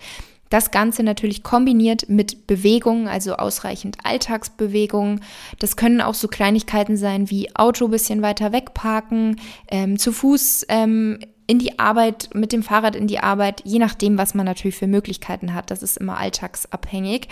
Das 0.49 0.71
Ganze 0.71 1.03
natürlich 1.03 1.43
kombiniert 1.43 2.09
mit 2.09 2.47
Bewegung, 2.47 3.07
also 3.07 3.35
ausreichend 3.35 3.97
Alltagsbewegung. 4.03 5.21
Das 5.59 5.75
können 5.75 6.01
auch 6.01 6.15
so 6.15 6.27
Kleinigkeiten 6.27 6.97
sein 6.97 7.29
wie 7.29 7.55
Auto 7.55 7.87
bisschen 7.87 8.21
weiter 8.21 8.51
wegparken, 8.51 9.39
ähm, 9.69 9.99
zu 9.99 10.11
Fuß 10.11 10.65
ähm, 10.69 11.19
in 11.45 11.59
die 11.59 11.79
Arbeit, 11.79 12.29
mit 12.33 12.51
dem 12.51 12.63
Fahrrad 12.63 12.95
in 12.95 13.07
die 13.07 13.19
Arbeit, 13.19 13.61
je 13.63 13.79
nachdem, 13.79 14.17
was 14.17 14.33
man 14.33 14.45
natürlich 14.45 14.75
für 14.75 14.87
Möglichkeiten 14.87 15.53
hat. 15.53 15.71
Das 15.71 15.83
ist 15.83 15.97
immer 15.97 16.17
alltagsabhängig. 16.17 17.27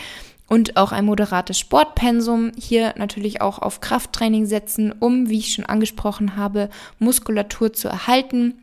und 0.50 0.78
auch 0.78 0.94
ein 0.94 1.04
moderates 1.04 1.60
Sportpensum. 1.60 2.54
Hier 2.58 2.94
natürlich 2.98 3.42
auch 3.42 3.60
auf 3.60 3.82
Krafttraining 3.82 4.46
setzen, 4.46 4.94
um, 4.98 5.28
wie 5.28 5.40
ich 5.40 5.54
schon 5.54 5.66
angesprochen 5.66 6.38
habe, 6.38 6.70
Muskulatur 7.00 7.74
zu 7.74 7.90
erhalten 7.90 8.54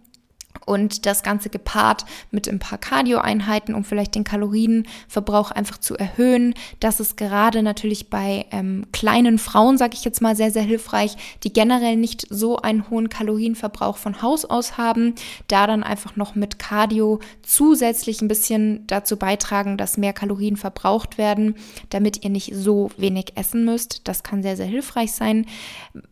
und 0.67 1.07
das 1.07 1.23
Ganze 1.23 1.51
gepaart 1.51 2.05
mit 2.31 2.49
ein 2.49 2.59
paar 2.59 2.79
Cardio-Einheiten, 2.79 3.75
um 3.75 3.85
vielleicht 3.85 4.15
den 4.15 4.25
Kalorienverbrauch 4.25 5.51
einfach 5.51 5.79
zu 5.79 5.97
erhöhen. 5.97 6.55
Das 6.81 7.01
ist 7.01 7.17
gerade 7.17 7.63
natürlich 7.63 8.11
bei 8.11 8.47
ähm, 8.51 8.87
kleinen 8.93 9.39
Frauen, 9.39 9.79
sage 9.79 9.95
ich 9.95 10.05
jetzt 10.05 10.23
mal, 10.23 10.37
sehr, 10.37 10.51
sehr 10.51 10.63
hilfreich, 10.63 11.17
die 11.43 11.53
generell 11.53 11.97
nicht 11.97 12.27
so 12.31 12.59
einen 12.59 12.89
hohen 12.91 13.09
Kalorienverbrauch 13.09 13.97
von 13.97 14.23
Haus 14.23 14.45
aus 14.45 14.79
haben. 14.79 15.15
Da 15.49 15.67
dann 15.67 15.83
einfach 15.83 16.17
noch 16.17 16.35
mit 16.35 16.59
Cardio 16.59 17.21
zusätzlich 17.43 18.23
ein 18.23 18.29
bisschen 18.29 18.87
dazu 18.87 19.17
beitragen, 19.17 19.77
dass 19.77 19.97
mehr 19.97 20.13
Kalorien 20.13 20.57
verbraucht 20.57 21.19
werden, 21.19 21.57
damit 21.91 22.25
ihr 22.25 22.31
nicht 22.31 22.55
so 22.55 22.91
wenig 22.97 23.33
essen 23.37 23.65
müsst. 23.65 24.07
Das 24.09 24.23
kann 24.23 24.43
sehr, 24.43 24.57
sehr 24.57 24.67
hilfreich 24.67 25.13
sein. 25.13 25.47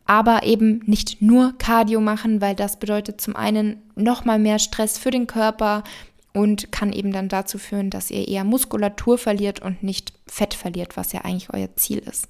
Aber 0.06 0.42
eben 0.42 0.82
nicht 0.86 1.22
nur 1.22 1.54
Cardio 1.58 2.00
machen, 2.00 2.40
weil 2.40 2.54
das 2.54 2.78
bedeutet 2.78 3.20
zum 3.20 3.36
einen 3.36 3.82
nochmal 3.94 4.38
mehr 4.42 4.58
Stress 4.58 4.98
für 4.98 5.10
den 5.10 5.26
Körper 5.26 5.84
und 6.34 6.72
kann 6.72 6.92
eben 6.92 7.12
dann 7.12 7.28
dazu 7.28 7.58
führen, 7.58 7.90
dass 7.90 8.10
ihr 8.10 8.26
eher 8.26 8.44
Muskulatur 8.44 9.18
verliert 9.18 9.60
und 9.60 9.82
nicht 9.82 10.12
Fett 10.26 10.54
verliert, 10.54 10.96
was 10.96 11.12
ja 11.12 11.22
eigentlich 11.22 11.52
euer 11.52 11.74
Ziel 11.76 11.98
ist. 11.98 12.28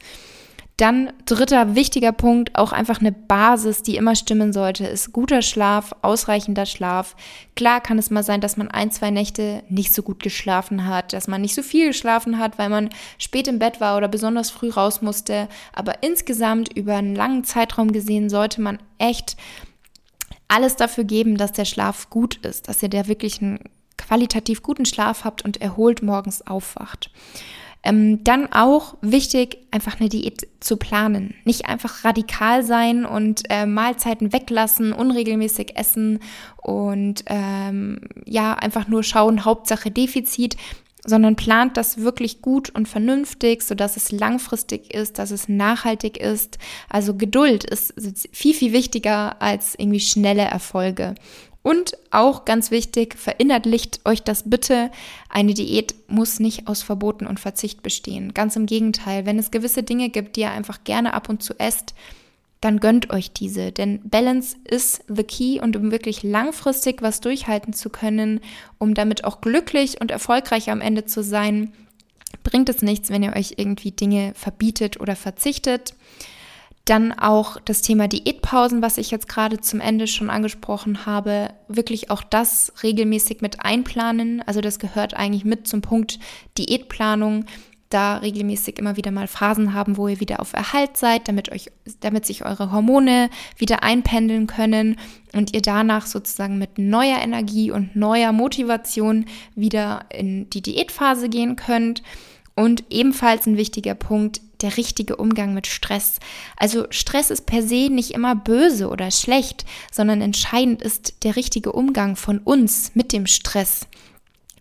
Dann 0.79 1.12
dritter 1.27 1.77
wichtiger 1.77 2.12
Punkt, 2.12 2.57
auch 2.57 2.72
einfach 2.72 2.98
eine 2.98 3.12
Basis, 3.12 3.83
die 3.83 3.96
immer 3.96 4.16
stimmen 4.16 4.53
sollte, 4.53 4.85
ist 4.87 5.12
guter 5.12 5.42
Schlaf, 5.42 5.94
ausreichender 6.01 6.66
Schlaf. 6.66 7.14
Klar 7.55 7.81
kann 7.81 7.98
es 7.98 8.11
mal 8.11 8.25
sein, 8.25 8.40
dass 8.40 8.57
man 8.57 8.68
ein, 8.68 8.90
zwei 8.90 9.11
Nächte 9.11 9.62
nicht 9.68 9.94
so 9.94 10.03
gut 10.03 10.22
geschlafen 10.22 10.87
hat, 10.87 11.12
dass 11.12 11.29
man 11.29 11.42
nicht 11.42 11.55
so 11.55 11.62
viel 11.62 11.88
geschlafen 11.88 12.38
hat, 12.38 12.59
weil 12.59 12.70
man 12.70 12.88
spät 13.18 13.48
im 13.48 13.59
Bett 13.59 13.81
war 13.81 13.98
oder 13.98 14.09
besonders 14.09 14.51
früh 14.51 14.70
raus 14.70 15.03
musste. 15.03 15.46
Aber 15.75 16.03
insgesamt 16.03 16.72
über 16.72 16.96
einen 16.96 17.14
langen 17.14 17.44
Zeitraum 17.44 17.92
gesehen 17.92 18.31
sollte 18.31 18.61
man 18.62 18.79
echt 18.98 19.37
alles 20.52 20.76
dafür 20.76 21.04
geben, 21.04 21.36
dass 21.36 21.52
der 21.52 21.64
Schlaf 21.64 22.10
gut 22.10 22.36
ist, 22.44 22.68
dass 22.68 22.82
ihr 22.82 22.90
da 22.90 23.08
wirklich 23.08 23.40
einen 23.40 23.58
qualitativ 23.96 24.62
guten 24.62 24.84
Schlaf 24.84 25.24
habt 25.24 25.42
und 25.42 25.60
erholt 25.60 26.02
morgens 26.02 26.46
aufwacht. 26.46 27.10
Ähm, 27.84 28.22
dann 28.22 28.52
auch 28.52 28.96
wichtig, 29.00 29.58
einfach 29.72 29.98
eine 29.98 30.08
Diät 30.08 30.46
zu 30.60 30.76
planen. 30.76 31.34
Nicht 31.44 31.66
einfach 31.66 32.04
radikal 32.04 32.62
sein 32.62 33.04
und 33.04 33.42
äh, 33.50 33.66
Mahlzeiten 33.66 34.32
weglassen, 34.32 34.92
unregelmäßig 34.92 35.76
essen 35.76 36.20
und 36.58 37.24
ähm, 37.26 38.00
ja, 38.24 38.54
einfach 38.54 38.86
nur 38.86 39.02
schauen, 39.02 39.44
Hauptsache 39.44 39.90
Defizit, 39.90 40.56
sondern 41.04 41.36
plant 41.36 41.76
das 41.76 41.98
wirklich 41.98 42.42
gut 42.42 42.70
und 42.70 42.88
vernünftig, 42.88 43.62
sodass 43.62 43.96
es 43.96 44.12
langfristig 44.12 44.94
ist, 44.94 45.18
dass 45.18 45.30
es 45.30 45.48
nachhaltig 45.48 46.16
ist. 46.16 46.58
Also 46.88 47.14
Geduld 47.14 47.64
ist 47.64 47.94
viel, 48.32 48.54
viel 48.54 48.72
wichtiger 48.72 49.42
als 49.42 49.74
irgendwie 49.76 50.00
schnelle 50.00 50.42
Erfolge. 50.42 51.14
Und 51.62 51.96
auch 52.10 52.44
ganz 52.44 52.72
wichtig, 52.72 53.16
verinnerlicht 53.16 54.00
euch 54.04 54.22
das 54.22 54.50
bitte. 54.50 54.90
Eine 55.28 55.54
Diät 55.54 55.94
muss 56.08 56.40
nicht 56.40 56.66
aus 56.66 56.82
Verboten 56.82 57.26
und 57.26 57.38
Verzicht 57.38 57.84
bestehen. 57.84 58.34
Ganz 58.34 58.56
im 58.56 58.66
Gegenteil, 58.66 59.26
wenn 59.26 59.38
es 59.38 59.52
gewisse 59.52 59.84
Dinge 59.84 60.08
gibt, 60.08 60.34
die 60.34 60.40
ihr 60.40 60.50
einfach 60.50 60.82
gerne 60.82 61.14
ab 61.14 61.28
und 61.28 61.42
zu 61.42 61.54
esst, 61.58 61.94
dann 62.62 62.79
gönnt 62.79 63.11
euch 63.11 63.33
diese. 63.33 63.72
Denn 63.72 64.01
Balance 64.09 64.57
ist 64.64 65.05
the 65.09 65.25
key 65.25 65.61
und 65.61 65.77
um 65.77 65.90
wirklich 65.90 66.22
langfristig 66.22 67.03
was 67.03 67.20
durchhalten 67.20 67.75
zu 67.75 67.90
können, 67.90 68.40
um 68.79 68.94
damit 68.94 69.25
auch 69.25 69.40
glücklich 69.40 70.01
und 70.01 70.11
erfolgreich 70.11 70.70
am 70.70 70.81
Ende 70.81 71.05
zu 71.05 71.22
sein, 71.22 71.72
bringt 72.44 72.68
es 72.68 72.81
nichts, 72.81 73.11
wenn 73.11 73.25
ihr 73.25 73.35
euch 73.35 73.55
irgendwie 73.57 73.90
Dinge 73.90 74.33
verbietet 74.35 75.01
oder 75.01 75.16
verzichtet. 75.16 75.94
Dann 76.85 77.12
auch 77.12 77.59
das 77.64 77.83
Thema 77.83 78.07
Diätpausen, 78.07 78.81
was 78.81 78.96
ich 78.96 79.11
jetzt 79.11 79.29
gerade 79.29 79.61
zum 79.61 79.81
Ende 79.81 80.07
schon 80.07 80.31
angesprochen 80.31 81.05
habe, 81.05 81.51
wirklich 81.66 82.11
auch 82.11 82.22
das 82.22 82.72
regelmäßig 82.83 83.40
mit 83.40 83.64
einplanen. 83.64 84.40
Also 84.46 84.61
das 84.61 84.79
gehört 84.79 85.14
eigentlich 85.14 85.44
mit 85.44 85.66
zum 85.66 85.81
Punkt 85.81 86.20
Diätplanung 86.59 87.44
da 87.92 88.16
regelmäßig 88.16 88.78
immer 88.78 88.96
wieder 88.96 89.11
mal 89.11 89.26
Phasen 89.26 89.74
haben, 89.74 89.96
wo 89.96 90.09
ihr 90.09 90.20
wieder 90.20 90.40
auf 90.40 90.52
Erhalt 90.52 90.96
seid, 90.96 91.28
damit 91.28 91.52
euch, 91.52 91.70
damit 92.00 92.26
sich 92.26 92.44
eure 92.44 92.72
Hormone 92.72 93.31
wieder 93.57 93.83
einpendeln 93.83 94.46
können 94.46 94.96
und 95.33 95.55
ihr 95.55 95.62
danach 95.62 96.07
sozusagen 96.07 96.59
mit 96.59 96.78
neuer 96.78 97.18
Energie 97.18 97.70
und 97.70 97.96
neuer 97.96 98.33
Motivation 98.33 99.26
wieder 99.55 100.07
in 100.11 100.48
die 100.50 100.62
Diätphase 100.62 101.28
gehen 101.28 101.57
könnt. 101.57 102.02
Und 102.55 102.85
ebenfalls 102.90 103.46
ein 103.46 103.57
wichtiger 103.57 103.94
Punkt, 103.94 104.42
der 104.61 104.76
richtige 104.76 105.16
Umgang 105.16 105.55
mit 105.55 105.66
Stress. 105.66 106.18
Also 106.57 106.87
Stress 106.90 107.31
ist 107.31 107.46
per 107.46 107.62
se 107.62 107.88
nicht 107.90 108.12
immer 108.12 108.35
böse 108.35 108.88
oder 108.88 109.11
schlecht, 109.11 109.64
sondern 109.90 110.20
entscheidend 110.20 110.83
ist 110.83 111.24
der 111.24 111.37
richtige 111.37 111.72
Umgang 111.72 112.16
von 112.16 112.38
uns 112.38 112.92
mit 112.94 113.12
dem 113.12 113.26
Stress. 113.26 113.87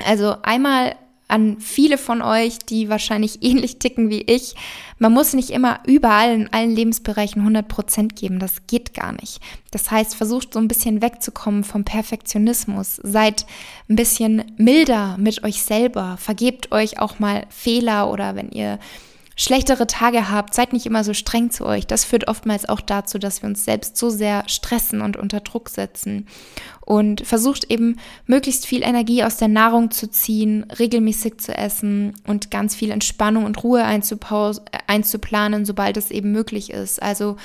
Also 0.03 0.37
einmal 0.41 0.95
an 1.31 1.59
viele 1.59 1.97
von 1.97 2.21
euch, 2.21 2.59
die 2.59 2.89
wahrscheinlich 2.89 3.39
ähnlich 3.41 3.79
ticken 3.79 4.09
wie 4.09 4.21
ich. 4.21 4.55
Man 4.99 5.13
muss 5.13 5.33
nicht 5.33 5.49
immer 5.49 5.79
überall 5.85 6.33
in 6.33 6.53
allen 6.53 6.71
Lebensbereichen 6.71 7.41
100 7.41 7.67
Prozent 7.67 8.15
geben. 8.15 8.39
Das 8.39 8.67
geht 8.67 8.93
gar 8.93 9.13
nicht. 9.13 9.39
Das 9.71 9.89
heißt, 9.89 10.15
versucht 10.15 10.53
so 10.53 10.59
ein 10.59 10.67
bisschen 10.67 11.01
wegzukommen 11.01 11.63
vom 11.63 11.83
Perfektionismus. 11.83 12.97
Seid 12.97 13.45
ein 13.89 13.95
bisschen 13.95 14.43
milder 14.57 15.17
mit 15.17 15.43
euch 15.43 15.63
selber. 15.63 16.17
Vergebt 16.17 16.71
euch 16.71 16.99
auch 16.99 17.19
mal 17.19 17.45
Fehler 17.49 18.11
oder 18.11 18.35
wenn 18.35 18.51
ihr 18.51 18.79
schlechtere 19.41 19.87
Tage 19.87 20.29
habt, 20.29 20.53
seid 20.53 20.71
nicht 20.71 20.85
immer 20.85 21.03
so 21.03 21.15
streng 21.15 21.49
zu 21.49 21.65
euch. 21.65 21.87
Das 21.87 22.05
führt 22.05 22.27
oftmals 22.27 22.69
auch 22.69 22.79
dazu, 22.79 23.17
dass 23.17 23.41
wir 23.41 23.49
uns 23.49 23.65
selbst 23.65 23.97
so 23.97 24.11
sehr 24.11 24.43
stressen 24.47 25.01
und 25.01 25.17
unter 25.17 25.39
Druck 25.39 25.69
setzen. 25.69 26.27
Und 26.81 27.25
versucht 27.25 27.63
eben 27.71 27.97
möglichst 28.27 28.67
viel 28.67 28.83
Energie 28.83 29.23
aus 29.23 29.37
der 29.37 29.47
Nahrung 29.47 29.89
zu 29.89 30.11
ziehen, 30.11 30.67
regelmäßig 30.77 31.39
zu 31.39 31.57
essen 31.57 32.13
und 32.27 32.51
ganz 32.51 32.75
viel 32.75 32.91
Entspannung 32.91 33.45
und 33.45 33.63
Ruhe 33.63 33.83
einzuplanen, 33.83 35.65
sobald 35.65 35.97
es 35.97 36.11
eben 36.11 36.31
möglich 36.31 36.69
ist. 36.69 37.01
Also 37.01 37.37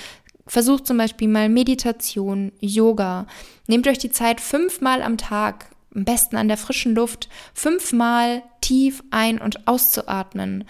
versucht 0.46 0.86
zum 0.86 0.98
Beispiel 0.98 1.28
mal 1.28 1.48
Meditation, 1.48 2.52
Yoga. 2.60 3.26
Nehmt 3.68 3.88
euch 3.88 3.98
die 3.98 4.10
Zeit 4.10 4.42
fünfmal 4.42 5.00
am 5.00 5.16
Tag 5.16 5.70
am 5.94 6.04
besten 6.04 6.36
an 6.36 6.48
der 6.48 6.58
frischen 6.58 6.94
Luft, 6.94 7.30
fünfmal 7.54 8.42
tief 8.60 9.02
ein- 9.10 9.40
und 9.40 9.66
auszuatmen. 9.66 10.64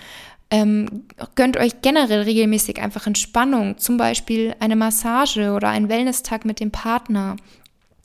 Ähm, 0.51 1.05
gönnt 1.35 1.57
euch 1.57 1.83
generell 1.83 2.23
regelmäßig 2.23 2.81
einfach 2.81 3.07
Entspannung, 3.07 3.79
zum 3.79 3.97
Beispiel 3.97 4.55
eine 4.61 4.77
Massage 4.77 5.53
oder 5.53 5.69
einen 5.69 5.89
Wellness-Tag 5.89 6.45
mit 6.45 6.61
dem 6.61 6.71
Partner 6.71 7.37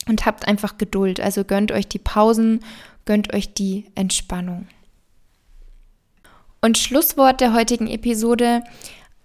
und 0.08 0.26
habt 0.26 0.48
einfach 0.48 0.78
Geduld. 0.78 1.20
Also 1.20 1.44
gönnt 1.44 1.72
euch 1.72 1.88
die 1.88 2.00
Pausen, 2.00 2.62
gönnt 3.06 3.34
euch 3.34 3.54
die 3.54 3.86
Entspannung. 3.94 4.68
Und 6.62 6.78
Schlusswort 6.78 7.42
der 7.42 7.54
heutigen 7.54 7.88
Episode. 7.88 8.64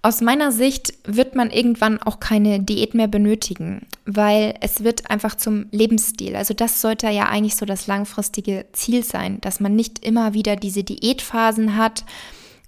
Aus 0.02 0.20
meiner 0.20 0.52
Sicht 0.52 0.94
wird 1.05 1.35
man 1.35 1.50
irgendwann 1.50 2.00
auch 2.00 2.20
keine 2.20 2.61
Diät 2.61 2.94
mehr 2.94 3.09
benötigen, 3.09 3.87
weil 4.05 4.55
es 4.61 4.85
wird 4.85 5.11
einfach 5.11 5.35
zum 5.35 5.66
Lebensstil. 5.72 6.37
Also 6.37 6.55
das 6.55 6.81
sollte 6.81 7.09
ja 7.09 7.29
eigentlich 7.29 7.57
so 7.57 7.66
das 7.66 7.87
langfristige 7.87 8.66
Ziel 8.72 9.02
sein, 9.02 9.40
dass 9.40 9.59
man 9.59 9.74
nicht 9.74 10.05
immer 10.05 10.33
wieder 10.33 10.55
diese 10.55 10.85
Diätphasen 10.85 11.76
hat 11.76 12.05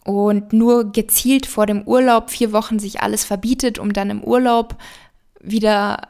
und 0.09 0.55
nur 0.55 0.91
gezielt 0.91 1.45
vor 1.45 1.67
dem 1.67 1.83
Urlaub 1.83 2.31
vier 2.31 2.51
Wochen 2.53 2.79
sich 2.79 3.03
alles 3.03 3.27
verbietet, 3.27 3.79
um 3.79 3.93
dann 3.93 4.09
im 4.09 4.25
Urlaub 4.25 4.77
wieder 5.39 6.09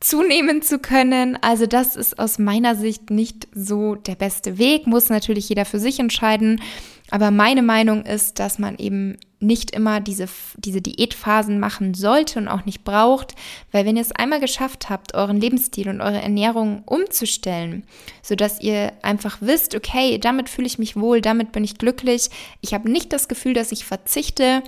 zunehmen 0.00 0.62
zu 0.62 0.78
können. 0.78 1.36
Also 1.42 1.66
das 1.66 1.94
ist 1.94 2.18
aus 2.18 2.38
meiner 2.38 2.74
Sicht 2.74 3.10
nicht 3.10 3.46
so 3.54 3.96
der 3.96 4.14
beste 4.14 4.56
Weg, 4.56 4.86
muss 4.86 5.10
natürlich 5.10 5.50
jeder 5.50 5.66
für 5.66 5.78
sich 5.78 6.00
entscheiden. 6.00 6.62
Aber 7.10 7.30
meine 7.30 7.60
Meinung 7.60 8.06
ist, 8.06 8.38
dass 8.38 8.58
man 8.58 8.78
eben 8.78 9.18
nicht 9.46 9.70
immer 9.70 10.00
diese, 10.00 10.26
diese 10.56 10.80
Diätphasen 10.80 11.60
machen 11.60 11.94
sollte 11.94 12.38
und 12.38 12.48
auch 12.48 12.64
nicht 12.64 12.84
braucht, 12.84 13.34
weil 13.72 13.86
wenn 13.86 13.96
ihr 13.96 14.02
es 14.02 14.12
einmal 14.12 14.40
geschafft 14.40 14.90
habt, 14.90 15.14
euren 15.14 15.40
Lebensstil 15.40 15.88
und 15.88 16.00
eure 16.00 16.20
Ernährung 16.20 16.82
umzustellen, 16.86 17.84
sodass 18.22 18.60
ihr 18.60 18.92
einfach 19.02 19.38
wisst, 19.40 19.74
okay, 19.74 20.18
damit 20.18 20.48
fühle 20.48 20.66
ich 20.66 20.78
mich 20.78 20.96
wohl, 20.96 21.20
damit 21.20 21.52
bin 21.52 21.64
ich 21.64 21.78
glücklich, 21.78 22.30
ich 22.60 22.74
habe 22.74 22.90
nicht 22.90 23.12
das 23.12 23.28
Gefühl, 23.28 23.54
dass 23.54 23.72
ich 23.72 23.84
verzichte, 23.84 24.62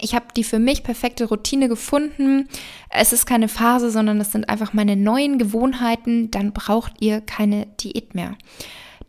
ich 0.00 0.14
habe 0.14 0.26
die 0.36 0.44
für 0.44 0.58
mich 0.58 0.82
perfekte 0.82 1.26
Routine 1.26 1.68
gefunden. 1.68 2.48
Es 2.90 3.12
ist 3.12 3.26
keine 3.26 3.48
Phase, 3.48 3.90
sondern 3.90 4.20
es 4.20 4.32
sind 4.32 4.48
einfach 4.48 4.72
meine 4.72 4.96
neuen 4.96 5.38
Gewohnheiten. 5.38 6.32
Dann 6.32 6.52
braucht 6.52 6.94
ihr 7.00 7.20
keine 7.20 7.66
Diät 7.80 8.14
mehr. 8.14 8.36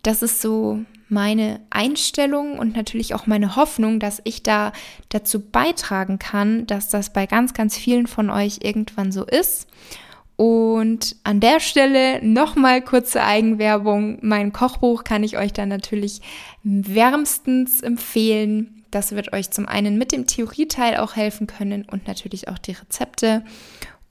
Das 0.05 0.21
ist 0.21 0.39
so 0.39 0.85
meine 1.09 1.61
Einstellung 1.71 2.59
und 2.59 2.75
natürlich 2.75 3.15
auch 3.15 3.25
meine 3.25 3.55
Hoffnung, 3.55 3.99
dass 3.99 4.21
ich 4.23 4.43
da 4.43 4.71
dazu 5.09 5.39
beitragen 5.39 6.19
kann, 6.19 6.67
dass 6.67 6.89
das 6.89 7.11
bei 7.11 7.25
ganz, 7.25 7.55
ganz 7.55 7.75
vielen 7.75 8.05
von 8.05 8.29
euch 8.29 8.59
irgendwann 8.61 9.11
so 9.11 9.25
ist. 9.25 9.67
Und 10.35 11.15
an 11.23 11.39
der 11.39 11.59
Stelle 11.59 12.23
nochmal 12.23 12.83
kurze 12.83 13.23
Eigenwerbung. 13.23 14.19
Mein 14.21 14.53
Kochbuch 14.53 15.03
kann 15.03 15.23
ich 15.23 15.39
euch 15.39 15.53
dann 15.53 15.69
natürlich 15.69 16.21
wärmstens 16.61 17.81
empfehlen 17.81 18.83
Das 18.91 19.13
wird 19.13 19.33
euch 19.33 19.49
zum 19.49 19.67
einen 19.67 19.97
mit 19.97 20.11
dem 20.11 20.27
Theorieteil 20.27 20.97
auch 20.97 21.15
helfen 21.15 21.47
können 21.47 21.83
und 21.83 22.07
natürlich 22.07 22.47
auch 22.47 22.59
die 22.59 22.73
Rezepte. 22.73 23.43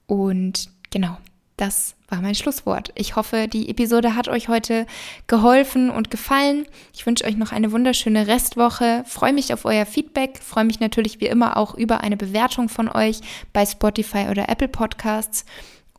Und 0.07 0.69
genau, 0.89 1.17
das 1.57 1.95
war 2.09 2.21
mein 2.21 2.35
Schlusswort. 2.35 2.91
Ich 2.95 3.15
hoffe, 3.15 3.47
die 3.47 3.69
Episode 3.69 4.15
hat 4.15 4.27
euch 4.27 4.47
heute 4.47 4.85
geholfen 5.27 5.89
und 5.89 6.11
gefallen. 6.11 6.65
Ich 6.93 7.05
wünsche 7.05 7.25
euch 7.25 7.37
noch 7.37 7.51
eine 7.51 7.71
wunderschöne 7.71 8.27
Restwoche. 8.27 9.03
Freue 9.05 9.33
mich 9.33 9.53
auf 9.53 9.65
euer 9.65 9.85
Feedback. 9.85 10.39
Freue 10.41 10.65
mich 10.65 10.79
natürlich 10.79 11.21
wie 11.21 11.27
immer 11.27 11.57
auch 11.57 11.73
über 11.75 12.01
eine 12.01 12.17
Bewertung 12.17 12.69
von 12.69 12.89
euch 12.89 13.21
bei 13.53 13.65
Spotify 13.65 14.27
oder 14.29 14.49
Apple 14.49 14.67
Podcasts. 14.67 15.45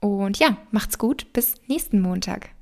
Und 0.01 0.38
ja, 0.38 0.57
macht's 0.71 0.99
gut. 0.99 1.33
Bis 1.33 1.55
nächsten 1.66 2.01
Montag. 2.01 2.56